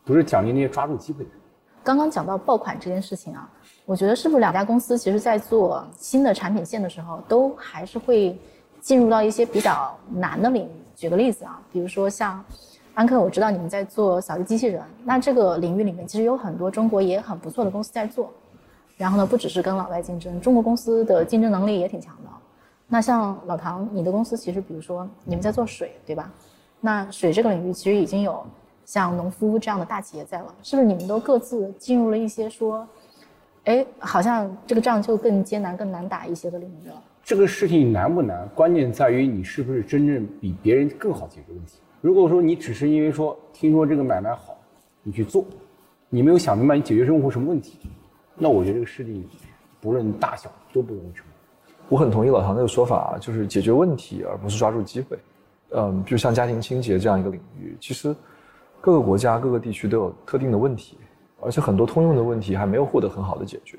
[0.03, 1.39] 不是奖励那些抓住机会的人。
[1.85, 3.49] 刚刚讲到爆款这件事情啊，
[3.85, 8.37] 我觉得是不是两家公司其实在做新的产品线的时候，都还是会
[8.81, 10.71] 进入到一些比较难的领域。
[10.95, 12.43] 举个例子啊，比如说像
[12.93, 18.29] 安克，我知道你们在做扫地机器人，那这个领域里面其实有很多中国也很不错的公司在做。
[18.97, 22.29] 然后呢，不只是跟老外竞争，中国公司的竞争能力也挺强的。
[22.93, 26.29] 那像老唐，你的公司其实，比如说你们在做水，对吧？
[26.81, 28.45] 那水这个领域其实已经有
[28.83, 30.85] 像农夫这样的大企业在了，是不是？
[30.85, 32.85] 你们都各自进入了一些说，
[33.63, 37.01] 哎，好像这个仗就更艰难、更难打一些的领域了。
[37.23, 38.45] 这个事情难不难？
[38.53, 41.79] 关键在于你是不是真正比别人更好解决问题。
[42.01, 44.57] 如果说你只是因为说听说这个买卖好，
[45.01, 45.45] 你去做，
[46.09, 47.79] 你没有想明白你解决用户什么问题，
[48.35, 49.25] 那我觉得这个事情
[49.79, 51.25] 不论大小都不容易成。
[51.91, 55.19] 我很同意老唐那个说法，就是解决问题而不是抓住机会。
[55.71, 58.15] 嗯，比如像家庭清洁这样一个领域，其实
[58.79, 60.97] 各个国家、各个地区都有特定的问题，
[61.41, 63.77] 而且很多通用的问题还没有获得很好的解决。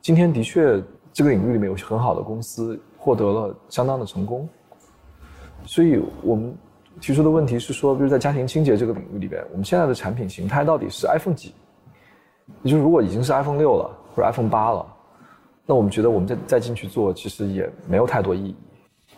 [0.00, 4.48] 今天的确，这个领域里面有很好的公司获得了相当的成功。
[5.66, 6.56] 所以我们
[6.98, 11.52] 提出的问题是说，比如在家庭清洁这个领域里边，我们现在的产品形态到底是 iPhone 几？
[12.62, 14.86] 也就是如果已经是 iPhone 六了或者 iPhone 八了。
[15.70, 18.56] 那我们觉得，我们再再进去做，其实也没有太多意义，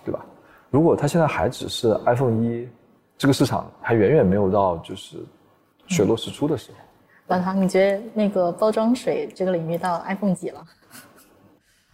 [0.04, 0.22] 对吧？
[0.68, 2.68] 如果它现在还只是 iPhone 一，
[3.16, 5.16] 这个市场还远远没有到就是
[5.86, 6.76] 水落石出的时候。
[7.28, 10.62] 老唐，你觉得那个包装水这个领域到 iPhone 几了？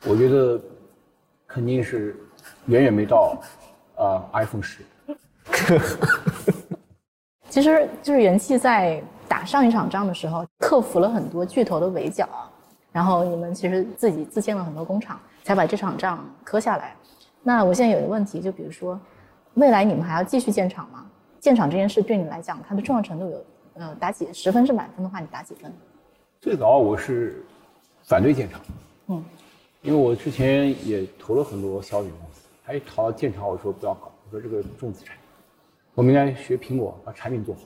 [0.05, 0.61] 我觉得
[1.47, 2.17] 肯定是
[2.67, 3.41] 远远没到
[3.95, 4.83] 啊 iPhone 十。
[7.49, 12.29] 其实就是元气在打上一场仗的时候，克服了很多巨头的围剿。
[12.91, 16.97] 然后你们其实自己自建了很多工厂，才把这场仗磕下来。
[17.43, 18.99] 那我现在有一个问题，就比如说，
[19.55, 21.07] 未来你们还要继续建厂吗？
[21.39, 25.73] 建厂这件事对你来讲，它的重要程度有，呃，打几十分是满分的话，你打几分？
[26.41, 27.45] 最早我是
[28.03, 28.61] 反对建厂，
[29.07, 29.25] 嗯，
[29.83, 35.17] 因为我之前也投了很多小米公司，还投建厂，我说不要搞，我说这个重资产，
[35.95, 37.61] 我们应该学苹果，把产品做好，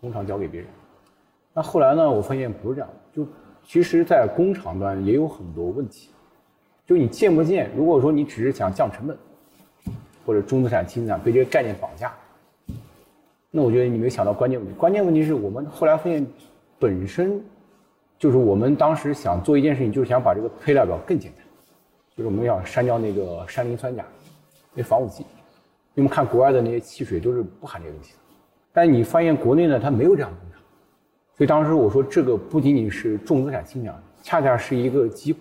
[0.00, 0.68] 工厂交给别人。
[1.52, 3.28] 那后来呢，我发现不是这样的，就。
[3.64, 6.10] 其实，在工厂端也有很多问题，
[6.86, 7.70] 就你建不建？
[7.76, 9.16] 如果说你只是想降成本，
[10.26, 12.12] 或者中资产、轻资产被这个概念绑架，
[13.50, 14.74] 那我觉得你没有想到关键问题。
[14.74, 16.26] 关键问题是我们后来发现，
[16.78, 17.42] 本身
[18.18, 21.44] 就是我们当时想做一件事情，就是想把这个配料表更简单。
[22.14, 24.04] 就是我们要删掉那个山磷酸钾，
[24.74, 25.24] 那防腐剂。
[25.94, 28.18] 因为我们看国外的那些汽水都是不含这些东西的，
[28.72, 30.51] 但你发现国内呢，它没有这样的东西，
[31.36, 35.40] 所以当时我说这个不仅仅是重资产倾向，恰恰是一个机会，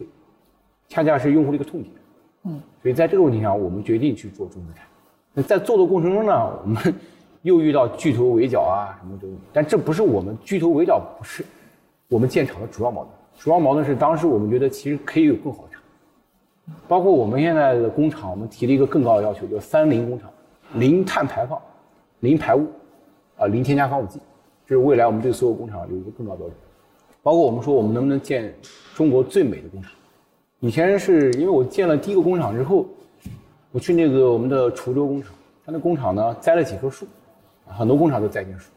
[0.87, 1.93] 恰恰是用户的一个痛点。
[2.43, 4.85] 嗯，所以在这个问题上，我们决定去做重资产。
[5.33, 6.95] 那在做的过程中呢，我们
[7.43, 11.45] 又遇到巨头围剿啊什么的，但这不是我们巨头围剿，不是
[12.07, 13.13] 我们建厂的主要矛盾。
[13.37, 15.81] 主要矛盾是当时我们觉得其实可以有更好的厂，
[16.87, 20.29] 包括我们现在的工厂，我们提了一个更高的要求，就是三零工厂。
[20.75, 21.59] 零碳排放、
[22.21, 22.65] 零排污，
[23.37, 24.21] 啊，零添加防腐剂，
[24.71, 26.55] 这是未来我们对所有工厂有一个更高标准。
[27.21, 28.55] 包括我们说，我们能不能建
[28.95, 29.91] 中国最美的工厂？
[30.61, 32.85] 以前是因为我建了第一个工厂之后，
[33.73, 35.33] 我去那个我们的滁州工厂，
[35.65, 37.05] 它那工厂呢栽了几棵树，
[37.65, 38.71] 很多工厂都栽进树，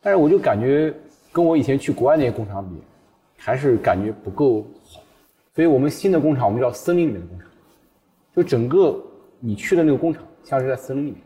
[0.00, 0.94] 但是我就感觉
[1.32, 2.76] 跟我以前去国外那些工厂比，
[3.36, 5.00] 还是感觉不够好。
[5.56, 7.48] 所以我们新的工厂，我们叫森林里面的工厂，
[8.36, 8.96] 就整个
[9.40, 11.20] 你去的那个工厂，像是在森林里面。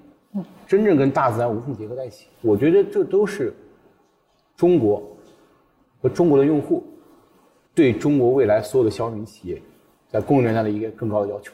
[0.66, 3.52] 真正跟大自然无缝结合在一起，我觉得这都是
[4.56, 5.02] 中国
[6.00, 6.84] 和中国的用户
[7.74, 9.60] 对中国未来所有的消费品企业
[10.08, 11.52] 在供应链上的一个更高的要求。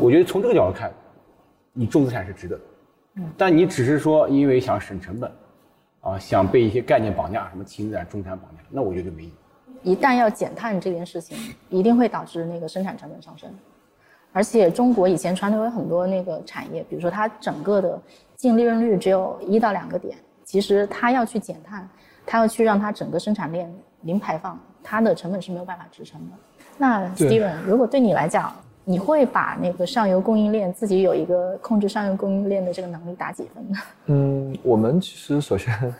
[0.00, 0.92] 我觉得从这个角度看，
[1.72, 2.62] 你重资产是值得的。
[3.36, 5.30] 但你只是说因为想省成本，
[6.00, 9.32] 啊，想被一些概念绑架，什么轻资产、中产绑架，那我觉得就没意义。
[9.82, 11.36] 一旦要减碳这件事情，
[11.68, 13.50] 一定会导致那个生产成本上升。
[14.32, 18.00] 而且中国以前传统有很多那个产业，比如说它整个的
[18.36, 21.86] 净利润率只有一到两个点，其实它要去减碳，
[22.24, 26.32] 它要去让它整个生产链零排放，它的成本是没有办法支撑的。
[26.78, 28.50] 那 Steven，如果对你来讲，
[28.82, 33.78] 你会把那个上游供应链自己有一个控制上游供应链的这个能力打几分呢？
[34.06, 35.94] 嗯，我们其实首先，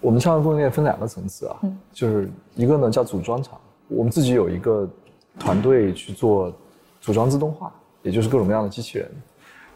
[0.00, 1.56] 我们上游供应链分两个层次啊，
[1.92, 4.90] 就是一个呢叫组装厂，我们自己有一个
[5.38, 6.52] 团队去做。
[7.00, 9.06] 组装自动化，也就是各种各样的机器人，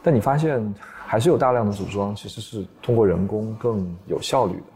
[0.03, 0.75] 但你发现
[1.07, 4.67] 还是有大量的组装其实是通过人工更有效率的，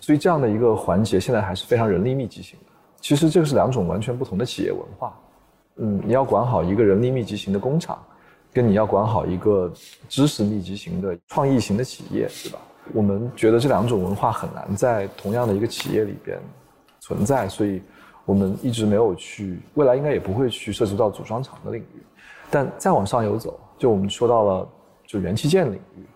[0.00, 2.72] 所以这样的一个环节现在还是非常人力密集型的。
[3.00, 5.18] 其实这个是两种完全不同的企业文化。
[5.76, 7.98] 嗯，你要管好一个人力密集型的工厂，
[8.52, 9.72] 跟你要管好一个
[10.08, 12.58] 知识密集型的创意型的企业，对吧？
[12.92, 16.38] 我们觉得这两种文化很难在同样的一个企业里边
[17.00, 17.82] 存在，所以。
[18.24, 22.00] 我们一直没有去，未来应该也不会去涉及到组装厂的领域，
[22.48, 24.68] 但再往上游走，就我们说到了
[25.04, 26.06] 就元器件领域，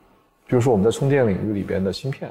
[0.47, 2.31] 比如说我们在充电领域里边的芯片，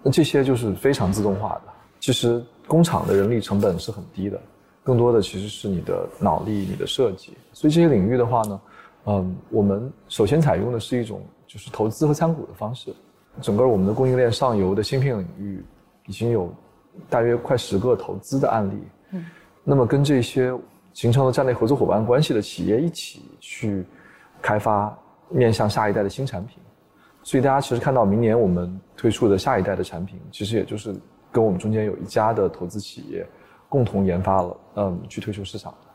[0.00, 1.62] 那这些就是非常自动化的。
[1.98, 4.40] 其实工厂的人力成本是很低的，
[4.84, 7.36] 更多的其实是你的脑力、你的设计。
[7.52, 8.60] 所以这些领域的话呢，
[9.06, 12.94] 嗯，我们首先采用的是一种就是投资和参股的方式。
[13.40, 15.64] 整个我们的供应链上游的芯片领域
[16.06, 16.54] 已经有
[17.08, 18.74] 大约快十个投资的案例。
[19.14, 19.26] 嗯，
[19.64, 20.56] 那么跟这些
[20.92, 23.84] 形成了战略合作伙伴关系的企业一起去
[24.40, 24.96] 开发
[25.28, 26.58] 面向下一代的新产品，
[27.22, 30.94] 所以大家其实看到明年我们推出的下一代的产品，其实也就是
[31.30, 33.26] 跟我们中间有一家的投资企业
[33.68, 35.88] 共同研发了，嗯，去推出市场的，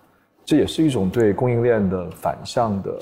[0.45, 2.99] 这也是一种对供应链的反向的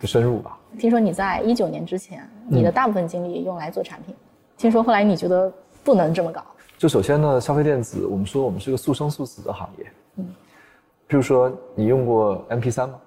[0.00, 0.58] 的深入吧。
[0.78, 4.14] 听说你在一九年之前，你的大部分精力用来做产品，
[4.56, 5.52] 听说后来你觉得
[5.84, 6.42] 不能这么搞。
[6.78, 9.86] 就首先呢，消费电子，我们说我们是个速生速死的行业。
[10.16, 10.26] 嗯，
[11.08, 12.98] 譬如说你用过 M P 三吗？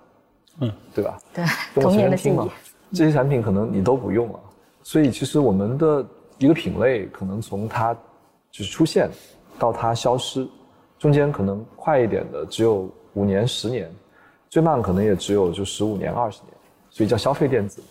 [0.59, 1.17] 嗯，对吧？
[1.33, 1.45] 对，
[1.75, 2.95] 童年的记忆。
[2.95, 4.39] 这些产品可能你都不用了，
[4.81, 6.05] 所以其实我们的
[6.37, 7.93] 一个品类可能从它
[8.51, 9.09] 就是出现
[9.57, 10.47] 到它消失，
[10.97, 13.91] 中间可能快一点的只有五年、十年，
[14.49, 16.53] 最慢可能也只有就十五年、二十年，
[16.89, 17.81] 所以叫消费电子。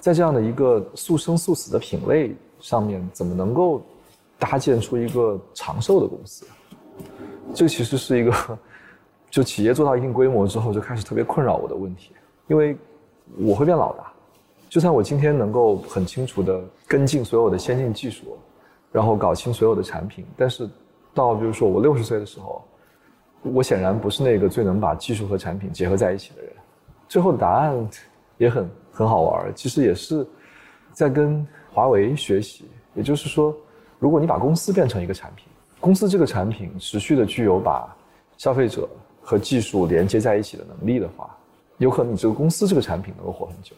[0.00, 3.82] 在这样的一个速生速死的品类上面，怎么能够？
[4.38, 6.44] 搭建出一个长寿的公司，
[7.54, 8.58] 这其实是一个，
[9.32, 12.12] 就企业做到一定规模之后就开始特别困扰我的问题，
[12.48, 12.76] 因为
[13.38, 14.04] 我会变老的，
[14.68, 18.36] 就算我今天能够很清楚的跟进所有的先进技术，
[18.92, 20.68] 然后搞清所有的产品，但是
[21.14, 22.62] 到比如说我六十岁的时候，
[23.40, 26.52] 我显然不是那个最能把技术和产品结合在一起的人。
[27.08, 27.88] 最后的答案
[28.36, 30.26] 也很很好玩，其实也是
[30.92, 33.54] 在跟华为学习，也就是说。
[33.98, 35.46] 如果你把公司变成一个产品，
[35.78, 37.88] 公司这个产品持续的具有把
[38.36, 38.88] 消费者
[39.32, 41.34] 和技术连接在一起的能力的话，
[41.78, 43.74] 有可能你这个公司这个产品能够活很久。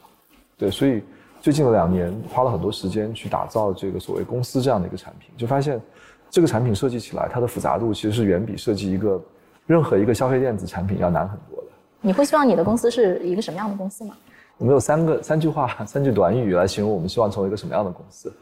[0.58, 1.00] 对，所以
[1.40, 5.80] 最近的两年花了很多时间去打造这个所谓公司这样的一个产品，就发现
[6.28, 9.22] 这个产品设计起来它的复杂度其实是远比设计一个
[9.64, 11.68] 任何一个消费电子产品要难很多的。
[12.00, 14.16] 你会希望你的公司是一个什么样的公司吗？
[14.58, 18.32] 我们有三个三句话三句短语来形容我们希望成为一个什么样的公司，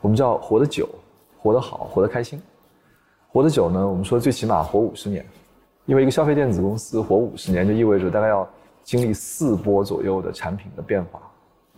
[0.00, 0.88] 我们叫活得久。
[1.36, 2.40] 活得好，活得开心，
[3.30, 3.86] 活得久呢？
[3.86, 5.26] 我们说最起码活五十年，
[5.86, 8.48] 因为一个消费电子公司活五十年，就意味着大概要
[8.82, 11.20] 经历四波左右的产品的变化。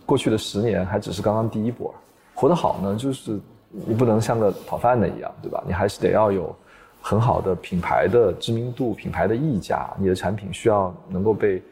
[0.04, 1.92] 过去的十年还只是刚刚第一波。
[2.34, 3.40] 活得好呢，就是
[3.70, 5.62] 你不能像个讨饭的一样，对吧？
[5.66, 6.54] 你还是得要有
[7.00, 11.62] 很好的品牌的知名度、品牌的溢价，你的产品需要能够被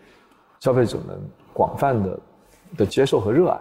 [0.59, 1.21] 消费者们
[1.53, 2.19] 广泛的
[2.79, 3.61] 的接受和热爱。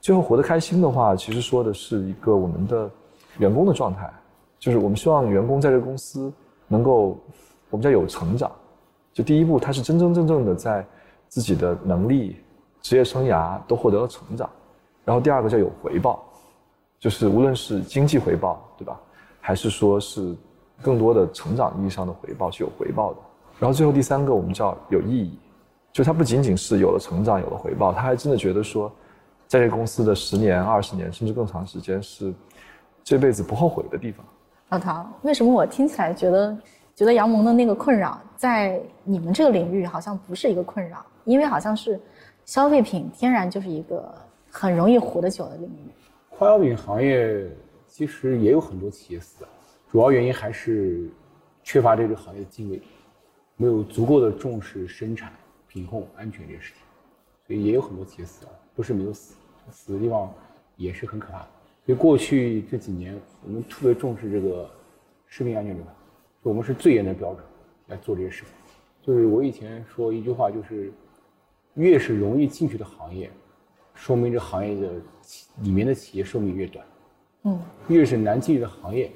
[0.00, 2.90] 最后活得开心的话，其实说的是一个我们的
[3.38, 4.12] 员工的状态，
[4.58, 6.32] 就是我们希望员工在这个公司
[6.68, 7.18] 能够
[7.72, 8.48] 我们叫有成长。
[9.12, 10.86] 就第一步，他是真真正正的在
[11.26, 12.36] 自己的能力、
[12.80, 14.48] 职业生涯都获得了成长。
[15.04, 16.22] 然后第二个叫有回报。
[17.00, 18.96] 就是无论是经济回报，对吧？
[19.40, 20.36] 还是说是
[20.80, 23.18] 更多的成长意义上的回报是有回报的。
[23.58, 25.36] 然后最后第三个我们叫有意义，
[25.92, 28.88] 就他不仅仅是有了成长有了回报，他还真的觉得说，
[29.48, 32.32] 在这公司的十年、二十年甚至更长时间是
[33.02, 34.24] 这辈子不后悔的地方。
[34.68, 36.56] 老唐，为什么我听起来觉得
[36.94, 41.04] 觉得杨蒙的那个困扰在你们这个领域好像不是一个困扰？
[41.24, 42.00] 因为好像是
[42.44, 44.12] 消费品天然就是一个
[44.50, 45.90] 很容易活得久的领域。
[46.28, 47.48] 快消品行业
[47.86, 49.44] 其实也有很多企业死，
[49.90, 51.08] 主要原因还是
[51.62, 52.82] 缺乏这个行业的敬畏，
[53.56, 55.32] 没有足够的重视生产、
[55.68, 56.82] 品控、安全这些事情，
[57.46, 59.36] 所以也有很多企业死了，不是没有死，
[59.70, 60.32] 死的地方
[60.76, 61.48] 也是很可怕的。
[61.86, 64.68] 所以过去这几年，我们特别重视这个
[65.26, 65.92] 食品安全这块，
[66.42, 67.44] 我们是最严的标准
[67.88, 68.52] 来做这些事情。
[69.02, 70.92] 就是我以前说一句话，就是
[71.74, 73.30] 越是容易进去的行业。
[73.94, 74.90] 说明这行业的
[75.60, 76.84] 里面的企业寿命越短，
[77.42, 79.12] 嗯，越是难进去的行业，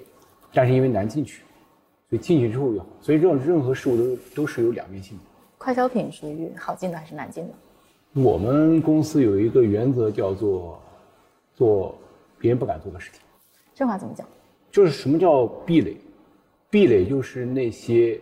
[0.53, 1.43] 但是因为难进去，
[2.11, 2.87] 所以进去之后越好。
[3.01, 5.25] 所以这种任何事物都都是有两面性的。
[5.57, 7.55] 快消品属于好进的还是难进的？
[8.23, 10.81] 我们公司有一个原则叫做
[11.55, 11.99] 做
[12.39, 13.21] 别人不敢做的事情。
[13.75, 14.27] 这话怎么讲？
[14.71, 15.97] 就是什么叫壁垒？
[16.77, 18.21] 壁垒就是那些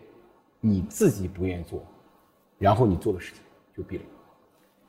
[0.61, 1.85] 你自己不愿意做，
[2.57, 3.43] 然后你做的事情
[3.77, 4.05] 就壁垒。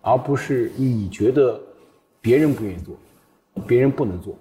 [0.01, 1.59] 而不是你觉得
[2.21, 2.95] 别人不愿意做，
[3.65, 4.37] 别人不能做，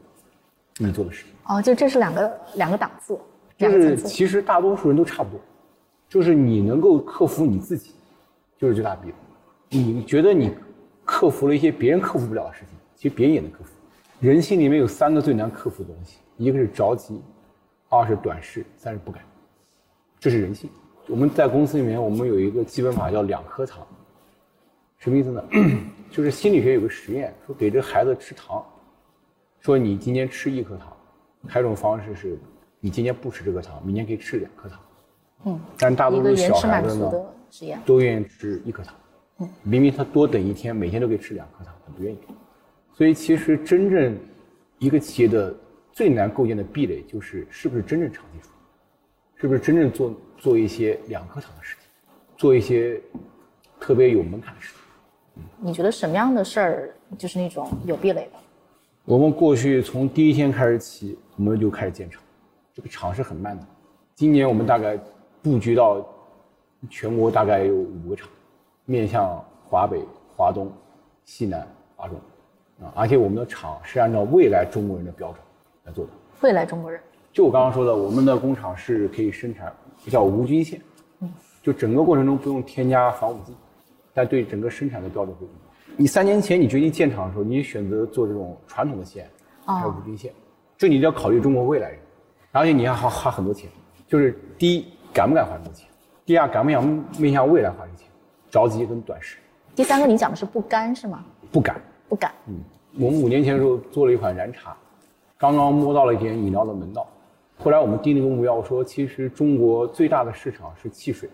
[0.76, 1.32] 你做的事情。
[1.46, 3.18] 哦，就这是两个两个档次，
[3.56, 5.40] 就是其实大多数人都差不多，
[6.06, 7.92] 就是你能够克服你自己，
[8.58, 9.14] 就是最大壁垒。
[9.70, 10.52] 你觉得你
[11.02, 13.70] 克服了一些别人克服不了的事情，其实别人也能克服。
[14.20, 17.22] 人心里面有三个最难克服的东西，一个是着急，
[17.94, 19.22] 二是短视，三是不敢。
[20.18, 20.68] 这是人性。
[21.06, 23.86] 我们在公司里面，我们有一个基本法叫两颗糖。
[24.98, 25.44] 什么意思呢？
[26.10, 28.64] 就是心理学有个实验，说给这孩子吃糖，
[29.60, 30.96] 说你今天吃一颗糖，
[31.46, 32.38] 还有一种方式是，
[32.80, 34.80] 你今天不吃这颗糖，明天可以吃两颗糖。
[35.44, 37.12] 嗯，但大多数小孩子呢，
[37.84, 38.94] 都愿意吃一颗糖。
[39.40, 42.18] 嗯，明明他多等一天，每天都可以吃两颗糖，他不愿意。
[42.94, 44.16] 所以其实真正
[44.78, 45.54] 一个企业的
[45.94, 48.52] 最难构建的壁垒，就是是不是真正长期主义，
[49.36, 51.88] 是不是真正做做一些两颗糖的事情，
[52.36, 53.00] 做一些
[53.78, 55.44] 特别有门槛的事情。
[55.60, 58.32] 你觉得什么样的事儿就是那种有壁垒的？
[59.04, 62.20] 我们过去从第一天开始起，我们就开始建厂，
[62.72, 63.64] 这个厂是很慢的。
[64.16, 64.98] 今年我们大概
[65.42, 66.04] 布局到
[66.90, 68.28] 全国大概有五个厂，
[68.84, 70.02] 面向华北、
[70.36, 70.72] 华东、
[71.24, 71.64] 西南、
[71.94, 72.18] 华中，
[72.80, 75.40] 啊，而且我们的厂是按照未来中国人的标准
[75.84, 76.10] 来做的。
[76.40, 77.00] 未来中国人？
[77.32, 79.72] 就我刚刚说的，我们的工厂是可以生产
[80.08, 80.80] 叫无菌线，
[81.20, 81.32] 嗯，
[81.62, 83.54] 就整个过程中不用添加防腐剂。
[84.16, 85.96] 但对整个生产的标准会不一样。
[85.96, 89.28] 你三年前你决定建厂的时候，你选择做这种传统的线，
[89.66, 90.32] 还有无菌线，
[90.78, 91.98] 这你要考虑中国未来人，
[92.52, 93.68] 而且你要花花很多钱。
[94.06, 95.88] 就是第一，敢不敢花这么多钱？
[96.24, 98.06] 第二，敢不敢面向未来花这钱？
[98.50, 99.38] 着急跟短视。
[99.74, 101.24] 第三个，你讲的是不甘是吗？
[101.50, 102.32] 不敢，不敢。
[102.46, 102.54] 嗯，
[103.00, 104.76] 我们五年前的时候做了一款燃茶，
[105.38, 107.06] 刚刚摸到了一点饮料的门道。
[107.58, 111.30] 后来我们定了一个目标，说其实中国最大的市场是汽水，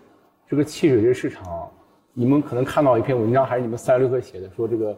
[0.47, 1.69] 这个汽水这市场。
[2.13, 4.93] 你们可能看到一篇文章，还是你们三十六氪写的，说这个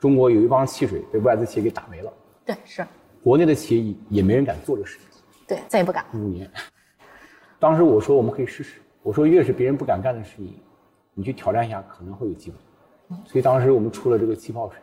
[0.00, 2.12] 中国有一帮汽水被外资企业给打没了。
[2.44, 2.84] 对，是。
[3.22, 5.22] 国内的企业也没人敢做这个事情。
[5.46, 6.04] 对，再也不敢。
[6.12, 6.50] 五年。
[7.60, 10.58] 当时我说我们可以试试，我说越是别人不敢干的事情，
[11.14, 12.56] 你去挑战一下，可能会有机会。
[13.24, 14.78] 所以当时我们出了这个气泡水。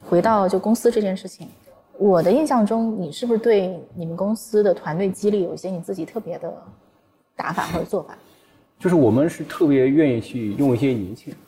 [0.00, 1.48] 回到就公司这件事情，
[2.02, 6.52] 我的印象中，你是不是对你们公司的团队激励有一些你自己特别的
[7.36, 8.18] 打法或者做法？
[8.76, 11.38] 就是我们是特别愿意去用一些年轻人，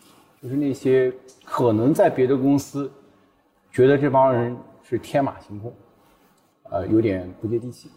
[0.41, 1.13] 就是那些
[1.45, 2.89] 可能在别的公司
[3.73, 4.57] 觉得这帮人
[4.89, 5.73] 是天马行空，
[6.71, 7.91] 呃，有点不接地气。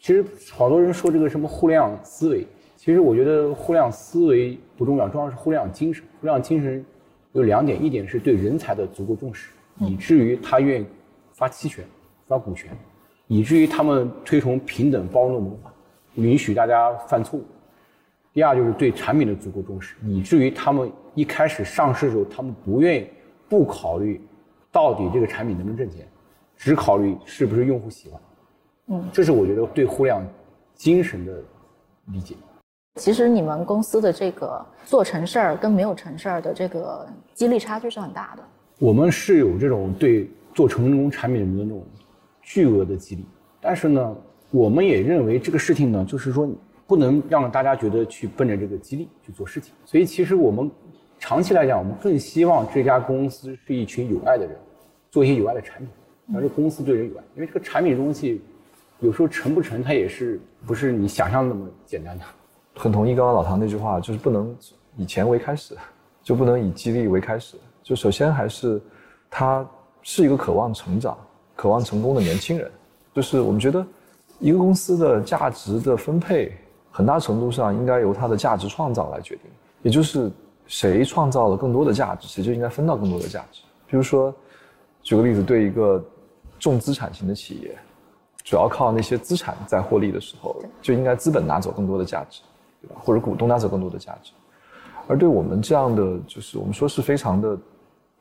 [0.00, 6.02] 其实好多人说这个什么互联网思维，其实我觉得互联网思维不重要，重要是互联网精神。
[6.20, 6.82] 互联网精神
[7.32, 9.50] 有两点，一点是对人才的足够重视，
[9.80, 10.86] 以至于他愿意
[11.34, 11.84] 发期权、
[12.28, 12.70] 发股权，
[13.26, 15.72] 以至于他们推崇平等包容的文化，
[16.14, 17.44] 允许大家犯错误。
[18.34, 23.08] 第二就是对产品的足够重视，以至于他们一开始上市的时候，他们不愿意
[23.48, 24.20] 不考虑
[24.70, 26.06] 到底这个产品能不能挣钱，
[26.56, 28.20] 只考虑是不是用户喜欢。
[28.88, 30.24] 嗯，这是我觉得对互联网
[30.74, 31.32] 精神的
[32.12, 32.36] 理解。
[32.96, 38.42] 其实你们公司的这个做成事儿跟没有成事儿的这个激励差距是很大的。
[38.78, 41.84] 我们是有这种对做成功产品的那种
[42.50, 43.26] 巨额的激励，
[43.60, 44.16] 但是呢，
[44.50, 46.48] 我们也认为这个事情呢，就是说
[46.86, 49.74] 不能让大家觉得去奔着这个激励去做事情。
[49.84, 50.70] 所以其实我们
[51.18, 54.56] 长期来讲，我们更希望这家公司是一群有爱的人，
[55.10, 55.88] 做一些有爱的产品，
[56.32, 57.22] 让这公司对人有爱。
[57.34, 58.40] 因为这个产品东西
[59.00, 62.24] 有时候成不成，它也是不是你想象那么简单的。
[62.76, 64.56] 很同意刚刚老唐那句话，就是不能
[64.96, 65.76] 以钱为开始，
[66.22, 67.58] 就不能以激励为开始。
[67.82, 68.80] 就首先还是，
[69.28, 69.68] 他
[70.00, 71.18] 是一个渴望成长、
[71.58, 72.70] 渴望成功的年轻人。
[73.12, 73.84] 就是我们觉得，
[74.38, 76.56] 一个公司的价值的分配，
[76.92, 79.44] 很大程度上应该由它的价值创造来决定。
[79.82, 80.30] 也就是
[80.68, 83.62] 谁创造了更多的价值，谁就应该分到更多的价值。
[83.88, 84.32] 比如说，
[85.02, 86.00] 举个例子，对一个
[86.60, 87.76] 重资产型的企业，
[88.44, 92.40] 主要靠那些资产在获利的时候，就应该资本拿走更多的价值。
[92.80, 93.02] 对吧？
[93.04, 94.30] 或者股东拿走更多的价值，
[95.08, 97.58] 而对我们这样的，就是我们说是非常的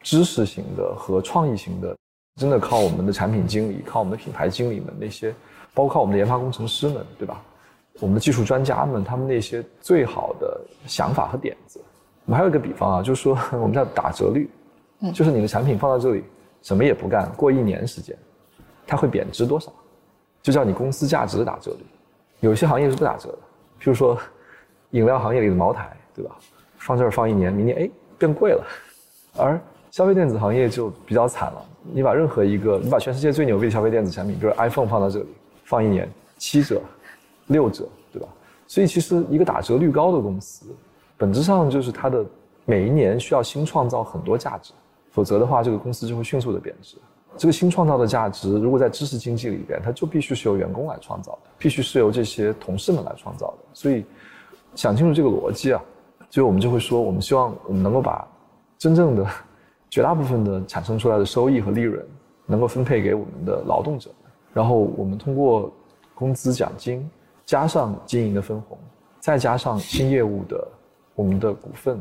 [0.02, 1.96] 知识型的和创意型的，
[2.38, 5.34] 真的靠我们的产品经理、靠我们的品牌经理们那些，
[5.74, 7.44] 包括我们的研发工程师们，对吧？
[8.00, 11.82] 我们的技术专家们，他们那些最好的想法和点子。
[12.26, 14.50] 我们还有一个比方啊，就是说 我们叫打折率，
[15.14, 16.24] 就是你的产品放到这里，
[16.62, 18.16] 什么也不干，过一年时间，
[18.86, 19.74] 它会贬值多少？
[20.44, 21.86] 就叫你公司价值的打折率。
[22.40, 23.38] 有些行业是不打折的，
[23.82, 24.18] 譬如说。
[24.92, 26.34] 饮料行业里的茅台，对吧？
[26.78, 28.66] 放这儿放一年，明年哎变贵了。
[29.36, 29.60] 而
[29.98, 35.26] 消费电子行业就比较惨了，你把任何一个，你把全世界最牛逼的消费电子产品，比如 iPhone 放到这里，
[35.64, 36.80] 放一年七折、
[37.48, 37.84] 六折，
[38.14, 38.28] 对吧？
[38.68, 40.68] 所以其实一个打折率高的公司，
[41.18, 42.24] 本质上就是它的
[42.64, 44.72] 每一年需要新创造很多价值，
[45.10, 46.96] 否则的话，这个公司就会迅速的贬值。
[47.36, 53.58] 这个新创造的价值，如果在知识经济里边，它就必须是由员工来创造的，必须是由这些同事们来创造的。
[53.74, 54.06] 所以。
[54.76, 55.82] 想清楚这个逻辑啊，
[56.30, 58.28] 就我们就会说，我们希望我们能够把
[58.78, 59.26] 真正的
[59.90, 62.06] 绝大部分的产生出来的收益和利润，
[62.46, 64.10] 能够分配给我们的劳动者，
[64.54, 65.72] 然后我们通过
[66.14, 67.10] 工资奖金
[67.46, 68.78] 加上经营的分红，
[69.20, 70.68] 再加上新业务的
[71.16, 72.00] 我们的股份，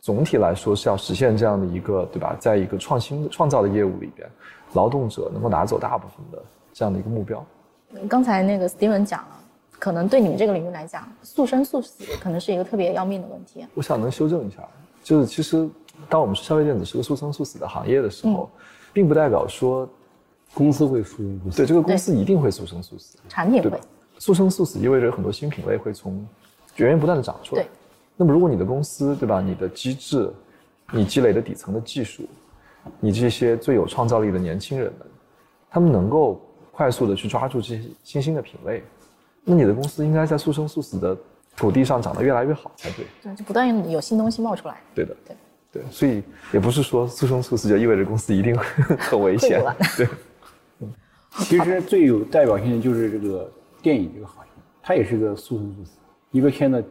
[0.00, 2.36] 总体来说是要实现这样的一个对吧？
[2.38, 4.28] 在一个创新创造的业务里边，
[4.72, 7.44] 劳动者能够拿走大部分的这样的一个目标。
[8.08, 9.28] 刚才那个 Steven 讲了。
[9.78, 13.62] 可能对你们这个领域来讲，速生速死可能是一个特别要命的问题。
[13.74, 14.66] 我想能修正一下，
[15.02, 15.68] 就是其实
[16.08, 18.50] 当我们说消费电子是个速生速死的行业的时候，
[18.92, 19.88] 并不代表说
[20.54, 21.56] 公司会速生速死。
[21.56, 23.18] 对，这个公司一定会速生速死。
[23.28, 23.80] 产品会
[24.18, 26.14] 速生速死，意味着很多新品类会从
[26.76, 27.62] 源源不断的长出来。
[27.62, 27.68] 对。
[28.16, 30.32] 那么如果你的公司对吧，你的机制，
[30.90, 32.22] 你积累的底层的技术，
[32.98, 35.06] 你这些最有创造力的年轻人们，
[35.68, 36.40] 他们能够
[36.72, 38.82] 快速的去抓住这些新兴的品类。
[39.44, 41.16] 那你的公司应该在速生速死的
[41.54, 43.04] 土地上长得越来越好才对。
[43.22, 44.80] 对，就不断有新东西冒出来。
[44.94, 45.36] 对的，对
[45.76, 46.22] 对，所以
[46.52, 48.56] 也不是说速生速死就意味着公司一定
[48.98, 49.62] 很危险。
[49.96, 50.08] 对。
[51.40, 53.52] 其实最有代表性的就是这个
[53.82, 54.50] 电影这个行业，
[54.82, 55.98] 它也是个速生速死，
[56.30, 56.82] 一个片子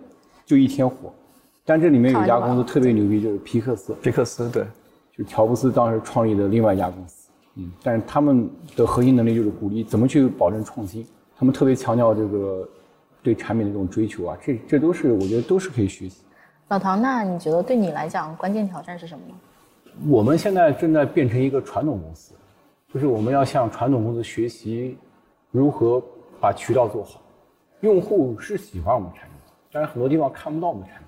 [0.46, 1.12] 就一天火。
[1.66, 3.96] 但这里面有一家公司特别牛逼，就是皮克斯。
[4.04, 4.64] 皮克斯对，
[5.18, 7.28] 就乔布斯当时创立的另外一家公司。
[7.56, 11.04] 嗯，但是他们的核心能力就是鼓励怎么去保证创新。
[11.36, 12.70] 他们特别强调这个
[13.24, 16.22] 对产品的这种追求啊，这这都是我觉得都是可以学习。
[16.68, 19.36] 老唐，那你觉得对你来讲关键挑战是什么呢？
[20.10, 22.34] 我们现在正在变成一个传统公司，
[22.92, 24.98] 就是我们要向传统公司学习
[25.52, 26.02] 如何
[26.42, 27.22] 把渠道做好。
[27.82, 29.38] 用户是喜欢我们产品，
[29.72, 31.06] 但是很多地方看不到我们产品。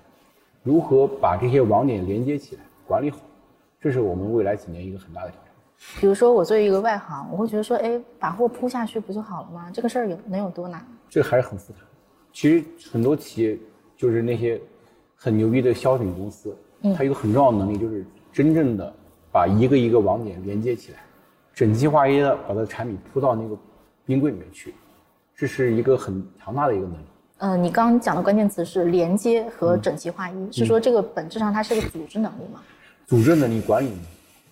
[0.62, 3.18] 如何把这些网点连接起来，管理好，
[3.80, 5.50] 这是我们未来几年一个很大的挑战。
[6.00, 9.70] 比如说，我作为一个外行，我会觉得说，哎，把货铺下去不就好了吗？
[9.74, 10.86] 这个事儿有能有多难？
[11.08, 11.80] 这还是很复杂。
[12.32, 13.58] 其实很多企业
[13.96, 14.60] 就是那些
[15.20, 16.56] 很牛逼的消费品公司，
[16.96, 18.94] 它有个很重要的能力，就是真正的
[19.32, 20.98] 把一个一个网点连接起来，
[21.52, 23.56] 整齐划一的把它的产品铺到那个
[24.06, 24.72] 冰柜里面去，
[25.34, 27.04] 这是一个很强大的一个能力。
[27.38, 32.60] 嗯，你刚刚讲的关键词是连接和整齐划一，是说这个本质上它是个组织能力吗？
[33.06, 34.02] 组织能力、管理能力、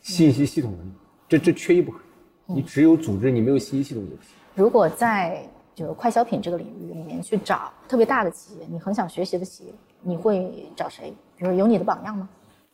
[0.02, 0.90] 信息系统能力。
[1.28, 1.98] 这这缺一不可，
[2.46, 4.32] 你只有组织，你没有信息系统就不行。
[4.54, 11.12] 如果在就是快消品这个领域里面去找特别大的企业，你很想学习的企业，你会找谁？
[11.36, 12.26] 比如有你的榜样吗？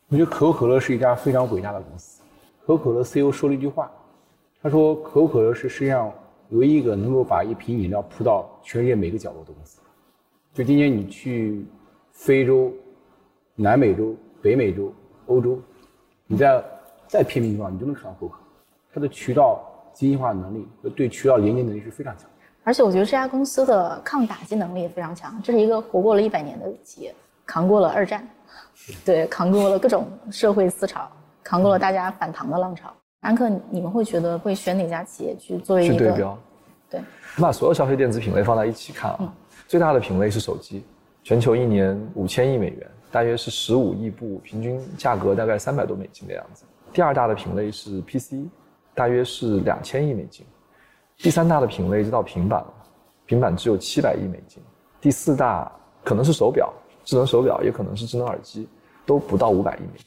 [0.07, 2.21] 我觉得可口可乐是一家非常伟大的公司。
[2.65, 3.91] 可口可乐 CEO 说了一句话，
[4.61, 6.13] 他说可口可乐是世界上
[6.51, 9.81] 唯一一个能够把一瓶饮料铺到全世界每个角落的公司。
[10.53, 11.65] 就今天你去
[12.13, 12.71] 非洲、
[13.53, 14.93] 南美洲、北美洲、
[15.25, 15.59] 欧洲，
[16.25, 16.63] 你在
[17.05, 18.39] 再偏僻地方，你都能看到获客。
[18.93, 22.29] 它的渠道精细化能力和对渠道连接能力是非常强。
[22.63, 25.39] 而且我觉得这家公司的抗打击能力也非常强。
[25.43, 27.13] 这是一个活过了一百年的企业，
[27.45, 28.27] 扛过了二战，
[29.03, 31.09] 对，扛过了各种社会思潮，
[31.43, 32.93] 扛过了大家反唐的浪潮。
[33.21, 36.37] 安克，你们会觉得会选哪家企业去作为一个对标？
[36.89, 37.01] 对，
[37.37, 39.33] 把所有消费电子品类放在一起看啊，
[39.67, 40.85] 最大的品类是手机，
[41.23, 46.63] 全球一年五千亿美元，大约是十五亿部，平均价格大概三百多美金的样子。
[46.91, 48.35] 第二大的品类是 PC，
[48.93, 50.45] 大约是两千亿美金。
[51.23, 52.73] 第三大的品类就到平板了，
[53.25, 54.61] 平板只有七百亿美金。
[54.99, 55.71] 第四大
[56.03, 56.71] 可能是手表，
[57.05, 58.67] 智能手表也可能是智能耳机，
[59.05, 60.05] 都不到五百亿美金。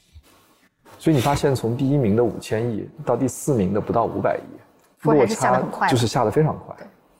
[0.99, 6.75] 所以你发现从第一名的五千亿到第四名的不到五百亿，落差就是下的非常快。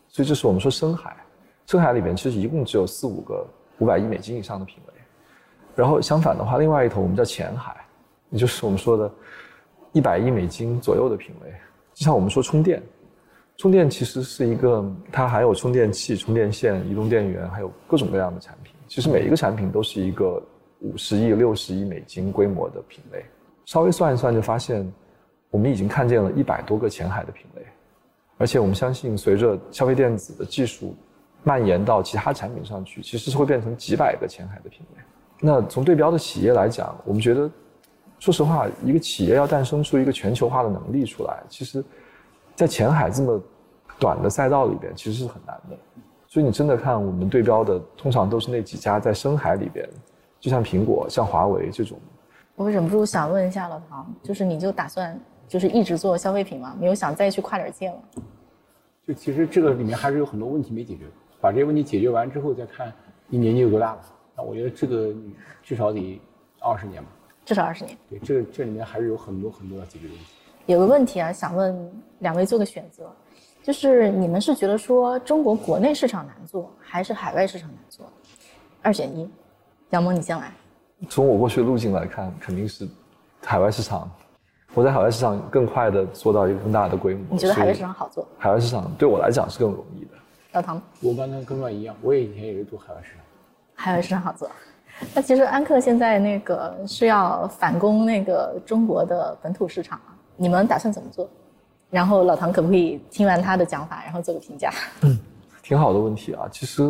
[0.07, 1.17] 所以这是我们说深海，
[1.65, 3.43] 深海里面其实一共只有四五个
[3.79, 4.93] 五百亿美金以上的品类。
[5.73, 7.75] 然后相反的话，另外一头我们叫浅海，
[8.29, 9.11] 也就是我们说的，
[9.91, 11.51] 一百亿美金左右的品类。
[11.95, 12.79] 就像我们说充电。
[13.57, 18.71] 充电其实是一个，它还有充电器、充电线、移动电源，还有各种各样的产品。
[18.87, 20.39] 其实每一个产品都是一个
[20.79, 23.25] 五十亿、六十亿美金规模的品类。
[23.65, 24.87] 稍微算一算，就发现
[25.49, 27.63] 我们已经看见了一百多个前海的品类。
[28.37, 30.95] 而且我们相信，随着消费电子的技术
[31.43, 35.01] 蔓延到其他产品上去，其实是会变成几百个前海的品类。
[35.41, 37.49] 那从对标的企业来讲，我们觉得，
[38.19, 41.83] 说实话，一个企业要诞生出一个全球化的能力出来，其实。
[42.57, 43.39] 在前海这么
[43.99, 45.77] 短的赛道里边，其实是很难的。
[46.25, 49.87] 所以你真的看我们对标的，通常都是那几家在深海里边，
[50.39, 51.99] 就像苹果、像华为这种。
[52.55, 56.75] 我忍不住想问一下老唐，就是你就打算就是一直做消费品吗？
[56.79, 57.97] 没有想再去跨点界吗？
[59.07, 61.03] 就其实这个里面还是有很多问题没解决，
[61.39, 62.91] 把这些问题解决完之后再看
[63.27, 64.01] 你年纪有多大了。
[64.35, 65.13] 那我觉得这个
[65.61, 66.19] 至少得
[66.59, 67.09] 二十年吧。
[67.45, 67.95] 至少二十年。
[68.09, 70.33] 对，这这里面还是有很多很多要解决的问题。
[70.67, 73.09] 有个问题啊，想问两位做个选择，
[73.63, 78.05] 就是你们是觉得说中国国内市场难做，还是海外市场难做？
[78.81, 79.29] 二选一，
[79.91, 80.51] 杨萌你先来。
[81.07, 82.85] 从我过去的路径来看，肯定是
[83.45, 84.11] 海外市场。
[84.73, 87.23] 我在海外市场更快的做到一个更大的规模。
[87.29, 88.27] 你觉得海外市场好做？
[88.37, 90.11] 海外市场对我来讲是更容易的。
[90.51, 93.23] 老唐，我刚才跟乱一样，我也以前也是做海外市场。
[93.73, 94.51] 海外市场好做。
[95.15, 99.97] 那其实安克现在那个是要反攻那个中国的本土市场。
[100.37, 101.27] 你们打算怎么做？
[101.89, 104.71] 然后老唐可不可以听完他的讲法，然后做个评价？
[105.01, 105.17] 嗯，
[105.63, 106.47] 挺好的问题啊。
[106.51, 106.83] 其实，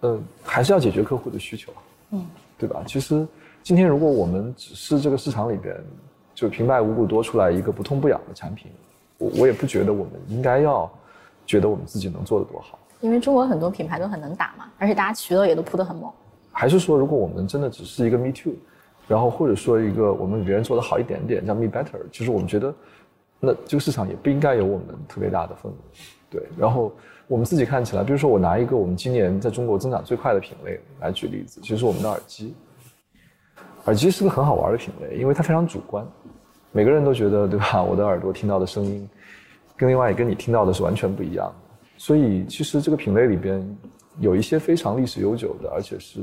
[0.00, 1.72] 呃，还是要解决客户的需求，
[2.10, 2.24] 嗯，
[2.56, 2.82] 对吧？
[2.86, 3.26] 其实
[3.62, 5.76] 今天如果我们只是这个市场里边
[6.34, 8.70] 就平白无故多出来一个不痛不痒的产品，
[9.18, 10.88] 我我也不觉得我们应该要
[11.44, 12.78] 觉得我们自己能做得多好。
[13.00, 16.08] 因为中国很多品牌都很能打嘛，而且大家渠道也都铺得很猛。
[16.52, 18.54] 还是说，如果我们真的只是一个 Me Too？
[19.08, 22.74] 然后或者说一个我们比别人做的好一点点，叫 me better，其实我们觉得，
[23.40, 25.74] 那这个市场也不应该有我们特别大的份额，
[26.28, 26.42] 对。
[26.58, 26.92] 然后
[27.26, 32.54] 我们自己看起来，比如说我拿一个我们今年在中国增长最快的品类来举例子，其实我们的耳机，
[33.86, 36.06] 耳机是个很好玩的品类，因为它非常主观，
[36.70, 37.80] 每个人都觉得对吧？
[37.82, 39.08] 我的耳朵听到的声音，
[39.74, 41.54] 跟另外跟你听到的是完全不一样的。
[41.96, 43.66] 所以其实这个品类里边
[44.20, 46.20] 有一些非常历史悠久的，而且是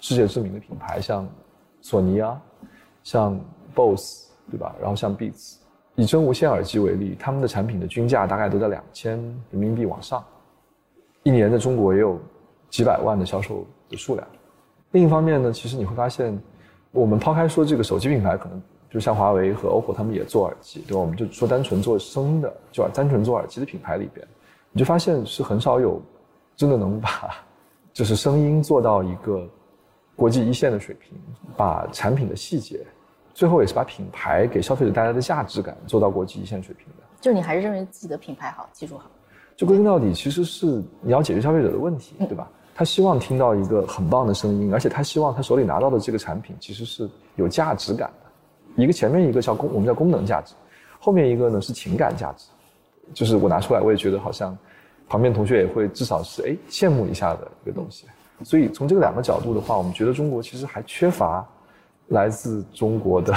[0.00, 1.24] 世界知名的品牌，像。
[1.84, 2.40] 索尼啊，
[3.02, 3.38] 像
[3.74, 4.74] BOSS 对吧？
[4.80, 5.56] 然后像 Beats，
[5.96, 9.18] 以真无线耳机为例，他们的产品的均价大概都在两千
[9.50, 10.24] 人民币往上，
[11.24, 12.18] 一年在中国也有
[12.70, 14.26] 几百万的销售的数量。
[14.92, 16.36] 另一方面呢，其实你会发现，
[16.90, 21.00] 我们抛开说这个手机品牌，可能就像华为和 OPPO 他们也做耳机，对吧？
[21.00, 24.26] 我们就说单纯做声音的，就单纯做耳机的品牌里边，
[24.72, 26.00] 你就发现是很少有
[26.56, 27.10] 真的能把
[27.92, 29.46] 就是声音做到一个。
[30.16, 31.18] 国际一线的水平，
[31.56, 32.80] 把产品的细节，
[33.32, 37.02] 最后也是把品牌给消费者带来的价值感做到国际一线水平的。
[37.20, 39.10] 就你还是认为自己的品牌好，技术好？
[39.56, 42.48] 就归根到底，其实是你要解决消费者的问题，对吧？
[42.74, 48.82] 他希望听到一个很棒的声音，而且他希望他手里拿到的这个产品其实是有价值感的。
[48.82, 50.54] 一个前面一个叫功，我们叫功能价值，
[50.98, 52.46] 后面一个呢是情感价值，
[53.12, 54.58] 就是我拿出来我也觉得好像，
[55.08, 58.06] 旁边同学也会至少是哎羡慕一下的一个东西。
[58.44, 61.44] 所以从这个两个角度的话，我们觉得中国其实还缺乏
[62.08, 63.32] 来自中国的，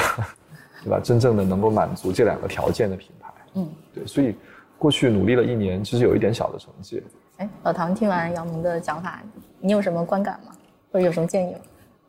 [0.84, 1.00] 对吧？
[1.02, 3.34] 真正的能够满足这两个条件的品牌。
[3.54, 4.06] 嗯，对。
[4.06, 4.36] 所以
[4.78, 7.02] 过去努力了一年，其实有一点小的成绩。
[7.38, 9.22] 哎，老唐，听完姚明的讲法，
[9.60, 10.52] 你有什么观感吗？
[10.92, 11.60] 或者有什么建议吗？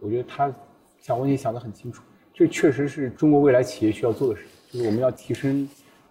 [0.01, 0.53] 我觉得他
[1.01, 2.03] 想问题想得很清楚，
[2.34, 5.68] 这确实是中国未来企业需要做的事情，就是我们要提升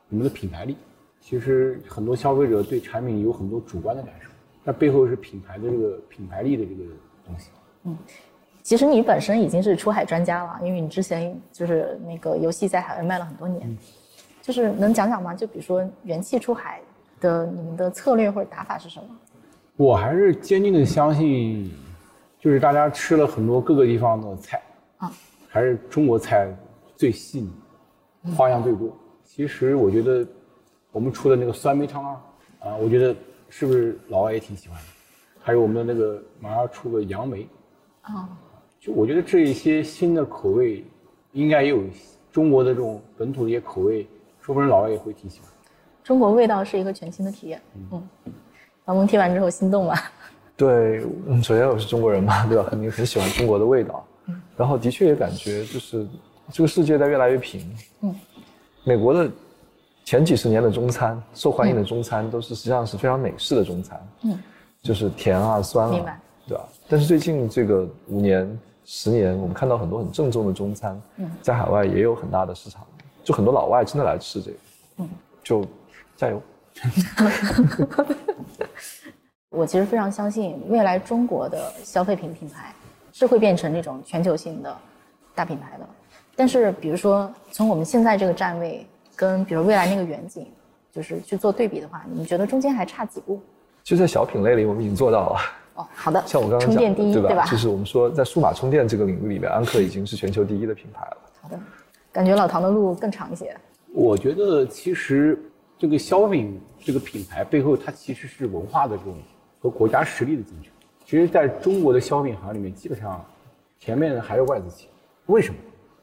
[0.09, 0.77] 我们的品牌力。
[1.19, 4.29] 其实很多消费者对产品有很多主观的感受。
[4.67, 6.83] 那背后是品牌的这个品牌力的这个
[7.25, 7.49] 东西。
[7.85, 7.97] 嗯，
[8.61, 13.77] 其实你本身已经是出海专家了，因为你之前就是那个游戏在海外卖了很多年，
[14.41, 15.33] 就是能讲讲吗？
[15.33, 16.81] 就比如说元气出海
[17.21, 19.07] 的你们的策略或者打法是什么？
[19.77, 21.71] 我还是坚定的相信，
[22.37, 24.61] 就是大家吃了很多各个地方的菜，
[24.97, 25.09] 啊，
[25.47, 26.53] 还是中国菜
[26.97, 28.93] 最细腻，花样最多。
[29.23, 30.27] 其实我觉得
[30.91, 32.21] 我们出的那个酸梅汤啊，
[32.59, 33.15] 啊，我觉得
[33.49, 34.83] 是不是老外也挺喜欢的？
[35.39, 37.47] 还有我们的那个马上出个杨梅，
[38.01, 38.29] 啊。
[38.79, 40.85] 就我觉得这一些新的口味，
[41.31, 41.83] 应该也有
[42.31, 44.07] 中国的这种本土的一些口味，
[44.39, 45.49] 说不定老外也会挺喜欢。
[46.03, 47.61] 中国味道是一个全新的体验。
[47.91, 48.07] 嗯，
[48.85, 49.95] 老孟听完之后心动了？
[50.55, 51.01] 对，
[51.43, 52.65] 首先我是中国人嘛， 对吧？
[52.69, 54.05] 肯定很喜欢中国的味道。
[54.27, 56.07] 嗯，然后的确也感觉就是
[56.51, 57.75] 这个世界在越来越平。
[58.01, 58.15] 嗯，
[58.83, 59.29] 美国的
[60.07, 64.07] 前几十年的中餐受欢迎的中餐都是实际上是非常美式的中餐。
[64.21, 64.39] 嗯，
[64.81, 66.63] 就是甜啊酸啊，对吧？
[66.87, 68.57] 但是最近这个五年。
[68.89, 70.97] 十年，我们看到很多很正宗的中餐，
[71.41, 72.87] 在海外也有很大的市场，
[73.21, 74.57] 就很多老外真的来吃这个，
[74.99, 75.09] 嗯，
[75.43, 75.65] 就
[76.15, 76.41] 加油。
[79.51, 82.73] 我其实非常相信，未来中国的消费品品牌
[83.11, 84.73] 是会变成那种全球性的
[85.35, 85.85] 大品牌的。
[86.33, 88.87] 但是，比如说从我们现在这个站位
[89.17, 90.45] 跟比如未来那个远景，
[90.91, 93.41] 就是去做对比的话，你们觉得中间还差几步？
[93.83, 95.39] 就在小品类里，我们已经做到了。
[95.73, 96.23] 哦，好的。
[96.27, 97.45] 像我刚刚讲，对吧？
[97.45, 101.17] 就是我们说，在数码充电这个领域里面，安克已经是全球第一的品牌了。
[101.41, 101.59] 好的，
[102.11, 103.55] 感觉老唐的路更长一些。
[103.91, 105.41] 我觉得其实
[105.79, 109.15] 这个消品这个品牌背后，它其实是文化的这种
[109.59, 110.71] 和国家实力的竞争。
[111.05, 113.25] 其实，在中国的消品行里面，基本上
[113.79, 114.89] 前面还是外资企业。
[115.27, 115.59] 为什么？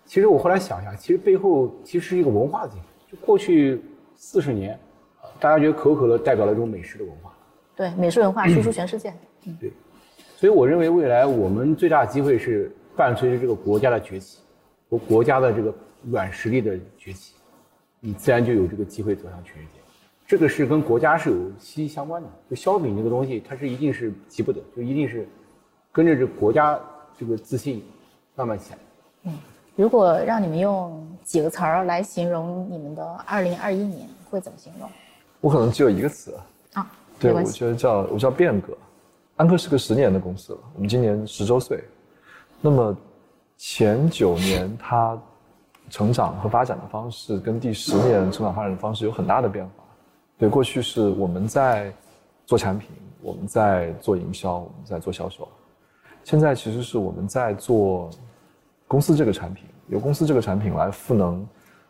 [0.07, 2.87] 其实我后来想一下，其实背后其实是一个文化的进程。
[3.15, 3.81] 就过去
[4.17, 4.79] 四十年，
[5.39, 7.33] 大家觉得可口可乐代表了一种美食的文化。
[7.77, 9.12] 对，美食文化输出全世界。
[9.47, 9.71] 嗯对，
[10.37, 14.39] 所以我认为未来我们最大的机会是伴随着这个国家的崛起
[14.89, 15.73] 和国家的这个
[16.11, 17.35] 软实力的崛起，
[18.01, 19.81] 你自然就有这个机会走向全世界。
[20.27, 22.29] 这个是跟国家是有息息相关的。
[22.49, 25.29] 就消费品这个东西，它是一定是急不得，就一定是
[25.93, 26.81] 跟着这国家
[27.19, 27.85] 这个自信
[28.35, 28.79] 慢慢起来。
[29.25, 29.39] 嗯，
[29.77, 34.89] 如果让你们用几个词儿来形容你们的二零二一年，会怎么形容？
[35.41, 36.35] 我可能只有一个词
[36.75, 36.87] 啊，
[37.18, 38.77] 对，我觉得叫我叫变革。
[39.37, 41.83] 安克是个十年的公司了，我们今年十周岁。
[42.61, 42.97] 那么
[43.59, 45.20] 前九年它
[45.91, 49.72] 成长和发展的方式跟第十年成长发展的方式有很大的变化。
[50.39, 51.93] 对，过去是我们在
[52.47, 55.49] 做产品，我们在做营销，我们在做销售。
[56.22, 58.09] 现在其实是我们在做
[58.87, 61.47] 公司这个产品，由公司这个产品来赋能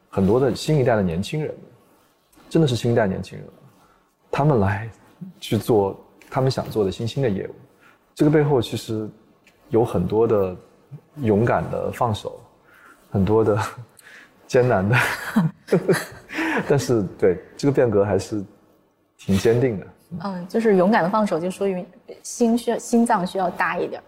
[0.09, 1.55] 很多的新一代的年轻人，
[2.49, 3.47] 真的是新一代年轻人，
[4.31, 4.89] 他们来
[5.41, 6.01] 去做。
[6.31, 7.55] 他们想做的新兴的业务，
[8.13, 9.09] 这个背后其实
[9.69, 10.57] 有很多的
[11.19, 12.41] 勇敢的放手，
[13.13, 13.57] 很多的
[14.49, 14.97] 艰难的，
[16.69, 18.43] 但是对这个变革还是
[19.17, 19.87] 挺坚定的。
[20.25, 21.87] 嗯，就是勇敢的放手，就说明
[22.25, 24.05] 心需要心脏需要大一点儿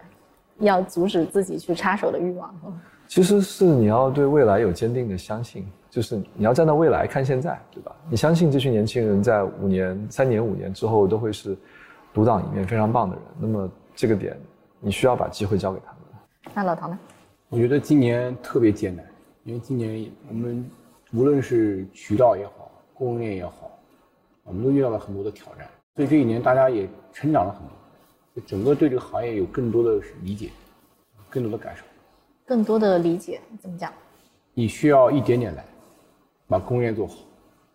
[0.59, 2.53] 要阻止自己去插手的欲望。
[3.07, 7.95] 其实是你要对未来有坚定的相信，就是你要站到未来看现在，对吧？
[8.09, 11.57] 你相信这群年轻人在五年、三年、五年之后都会是。
[12.13, 14.35] 独当一面非常棒的人，那么这个点
[14.79, 16.51] 你需要把机会交给他们。
[16.51, 16.97] 那老唐呢？
[17.49, 19.05] 我觉得今年特别艰难，
[19.43, 20.67] 因为今年我们
[21.13, 23.69] 无论是渠道也好，供应链也好，
[24.45, 25.67] 我们都遇到了很多的挑战。
[25.95, 27.76] 所以这一年大家也成长了很多，
[28.45, 30.49] 整个对这个行业有更多的理解，
[31.29, 31.83] 更多的感受。
[32.45, 33.91] 更多的理解怎么讲？
[34.53, 35.65] 你需要一点点来，
[36.47, 37.15] 把工业做好，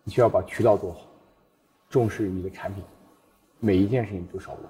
[0.03, 1.01] 你需要把渠道做好，
[1.89, 2.83] 重视你的产品。
[3.59, 4.69] 每一件事情都少不了。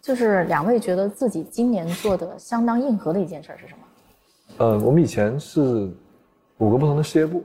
[0.00, 3.84] 就是两位觉得自己今年做的相当硬核的一件事是什么？
[4.56, 5.60] 呃，我们以前是
[6.58, 7.44] 五个不同的事业部，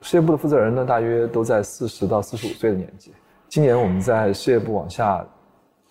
[0.00, 3.12] 事业部的负责人呢，大约都在四十到四十五岁的年纪。
[3.48, 5.26] 今年我们在事业部往下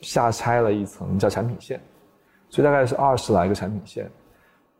[0.01, 1.81] 下拆了一层，叫产品线，
[2.49, 4.09] 所以大概是二十来个产品线，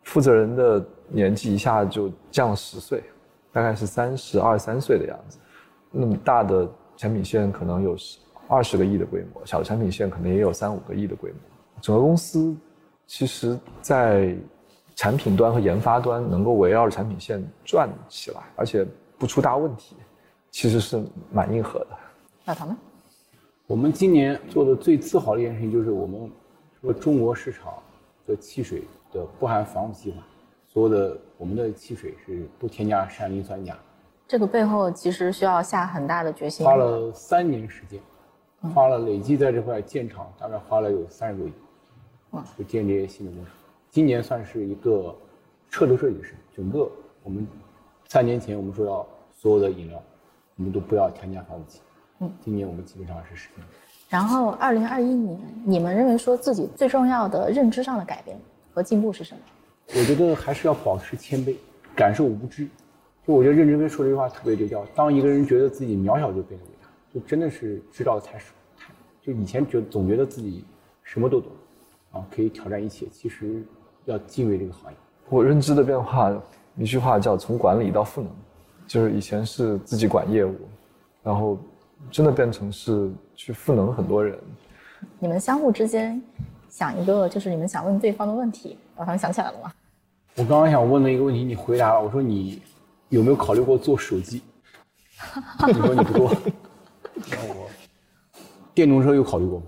[0.04, 3.04] 负责人的年纪一下就降了十岁，
[3.52, 5.40] 大概是三十二三岁的样子。
[5.92, 8.20] 那么大的产品线可能有十。
[8.48, 11.38] 二十个亿的规模，小的产品线可能也有三五个亿的规模。
[11.80, 12.54] 整个公司
[13.08, 14.36] 其实，在
[14.94, 18.86] 产品端和研发端能够围绕着产品线转起来，而且
[19.18, 19.96] 不出大问题，
[20.50, 21.02] 其实是
[21.32, 21.88] 蛮硬核的。
[22.44, 22.76] 那他们？
[23.72, 26.30] 我们今年做的最自豪的一件事情就是我们
[26.82, 27.76] 说中国市场
[28.28, 30.26] 的汽水的不含防腐剂嘛，
[30.68, 33.74] 所有的我们的汽水是不添加山梨酸钾。
[34.28, 36.66] 这个背后其实需要下很大的决心。
[36.66, 37.98] 花了三年时间。
[38.76, 41.54] 花了累计在这块建厂，大概花了有三十多亿，
[42.32, 43.54] 啊，就建这些新的工厂。
[43.90, 45.16] 今年算是一个
[45.70, 46.92] 彻头彻底是整个
[47.24, 47.48] 我们
[48.10, 50.04] 三年前我们说要所有的饮料，
[50.58, 51.80] 我们都不要添加防腐剂。
[52.22, 53.66] 嗯，今年我们基本上是实现。
[54.08, 58.40] 然后，二零二一年，你们认为说自己最重要的认知上的改变
[58.74, 59.42] 和进步是什么？
[59.88, 61.56] 我觉得还是要保持谦卑，
[61.96, 62.68] 感受无知。
[63.26, 66.88] 就我觉得任正非说这句话特别对，叫当一个人觉得自己渺小，就变得伟大。
[67.14, 68.46] 就真的是知道太少，
[68.78, 70.64] 太就以前觉总觉得自己
[71.04, 71.52] 什么都懂，
[72.12, 73.08] 啊，可以挑战一切。
[73.08, 73.64] 其实
[74.06, 74.98] 要敬畏这个行业。
[75.30, 76.32] 我认知的变化，
[76.76, 78.30] 一句话叫从管理到赋能，
[78.88, 80.56] 就是以前是自己管业务，
[81.24, 81.58] 然后
[82.10, 84.38] 真的变成是去赋能很多人。
[85.20, 86.22] 你们相互之间
[86.70, 89.72] 想一个就是你们想问对方的问题，把他们想起来了吗？
[90.38, 92.02] 我刚刚想问的一个问题，你回答了。
[92.02, 92.62] 我说你
[93.10, 94.42] 有没有考虑过做手机？
[95.68, 96.36] 你说你不做。
[97.30, 97.68] 那我
[98.74, 99.66] 电动车有考虑过吗？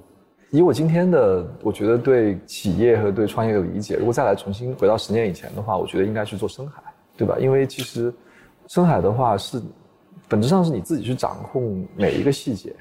[0.52, 6.82] 以我今天的，我觉得对企业和对创业的理解，如果再来重新回到十年以前的话，我觉得应该去做深海，
[7.18, 7.38] 对吧？
[7.40, 8.14] 因为其实
[8.68, 9.60] 深海的话是
[10.28, 12.76] 本质上是你自己去掌控每一个细节，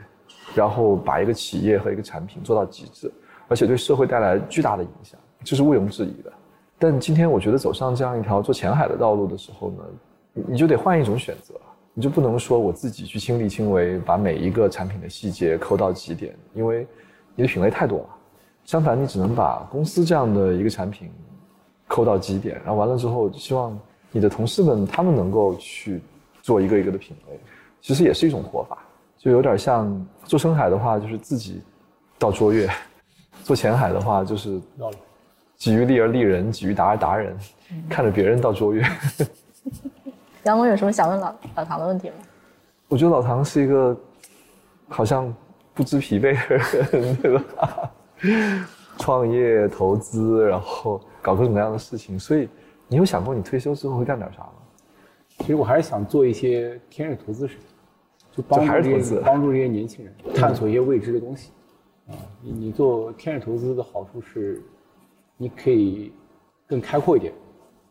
[0.55, 3.13] 然后把一个企业和一个产品做到极致，
[3.49, 6.33] 而且对社会带来巨大的影响，这是毋庸置疑的。
[6.79, 9.85] 但今天我觉得走上这样一条做前海的道路的时候呢，
[10.33, 11.55] 你就得换一种选择，
[11.95, 16.87] 你就不能说我自己去亲力亲为，把每一个产品的细节抠到极点，因为
[17.35, 18.07] 你的品类太多了。
[18.65, 21.11] 相反，你只能把公司这样的一个产品
[21.87, 23.79] 抠到极点，然后完了之后，希望
[24.11, 26.01] 你的同事们他们能够去
[26.43, 27.41] 做一个一个的品类，
[27.81, 28.77] 其实也是一种活法，
[29.17, 31.63] 就有点像做深海的话，就是自己
[32.19, 32.69] 到卓越；
[33.43, 34.97] 做浅海的话，就是到了。
[35.57, 37.39] 己欲立而立人，己欲达而达人，
[37.89, 38.83] 看着别人到卓越。
[40.43, 42.17] 杨总有什么想问老老唐的问题吗？
[42.89, 43.97] 我觉得老唐是一个
[44.89, 45.33] 好像
[45.73, 46.57] 不知疲惫的
[46.99, 47.91] 人， 对吧？
[48.99, 52.19] 创业、投资，然后搞各种各样的事情。
[52.19, 52.49] 所以，
[52.89, 54.53] 你有想过你退休之后会干点啥吗？
[55.39, 57.67] 其实我还是想做一些天使投资事情，
[58.37, 61.51] 就帮助这些帮助这些年轻人探索一些未知的东西。
[62.09, 64.63] 啊，你你做天使投资的好处是。
[65.39, 66.13] 你可以
[66.69, 67.33] 更开阔一点，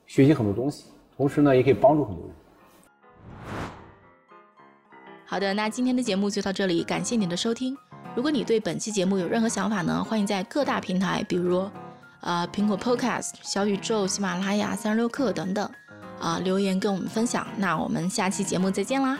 [0.05, 0.85] 学习很多东西，
[1.17, 2.33] 同时呢，也可以帮助很多人。
[5.25, 7.75] 好的，那今天的节目就到这里，感谢你的收听。
[8.15, 11.69] 如果你对本期节目有任何想法呢，欢迎在各大平台，比如
[12.21, 15.69] 呃苹果 Podcast、小宇宙、喜马拉雅、三十六课等等
[16.21, 17.45] 啊留言跟我们分享。
[17.57, 19.17] 那我们下期节目再见啦！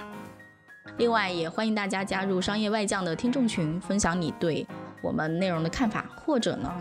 [0.97, 4.66] 另外，也欢迎大家加入商业外将的听众群，分享你对
[5.02, 6.72] 我们内容的看法，或者呢。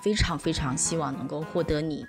[0.00, 2.06] 非常非常希望能够获得你，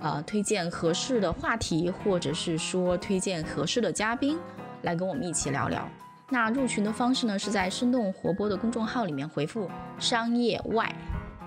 [0.00, 4.38] 呃，推荐合适的话题，或者是说推荐合适的嘉宾，
[4.80, 5.86] 来跟我们一起聊聊。
[6.30, 10.90] 那入群的方式呢，是在生动活泼的公众号里面回复“商业外”，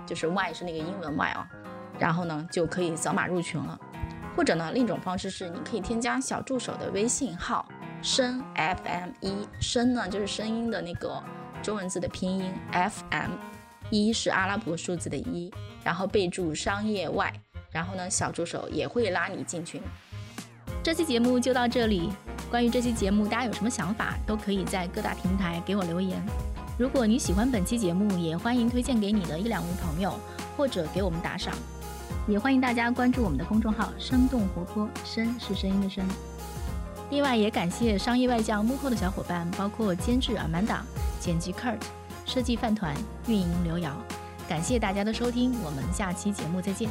[0.06, 1.48] 就是“外”是那个英文“外”啊，
[1.98, 3.80] 然后呢就可以扫码入群了。
[4.38, 7.68] 或者呢，另一种方式是，你可以添加小助手的微信号
[8.04, 11.22] “声 FM 一”，声呢就是声音的那个
[11.64, 13.32] 中文字的拼音 “FM”，
[13.90, 15.52] 一是阿拉伯数字的一。
[15.84, 17.34] 然后备注商业外，
[17.72, 19.82] 然后呢，小助手也会拉你进群。
[20.84, 22.12] 这期节目就到这里。
[22.52, 26.22] 关于这期节目，大家有什么想法，都可以在各大平台给我留言。
[26.78, 30.14] 如果你喜欢本期节目，也欢迎推荐给你的一两位朋友，
[30.56, 31.56] 或者给我们打赏。
[32.28, 36.06] 也欢迎大家关注我们的公众号“生动活泼”，声是声音的声。
[37.10, 40.84] 另外，也感谢商业外教幕后的小伙伴，包括监制阿曼达、
[41.22, 41.80] 剪辑 Kurt、
[42.26, 42.94] 设计饭团、
[43.28, 43.96] 运营刘瑶。
[44.46, 46.90] 感谢大家的收听，我们下期节目再见。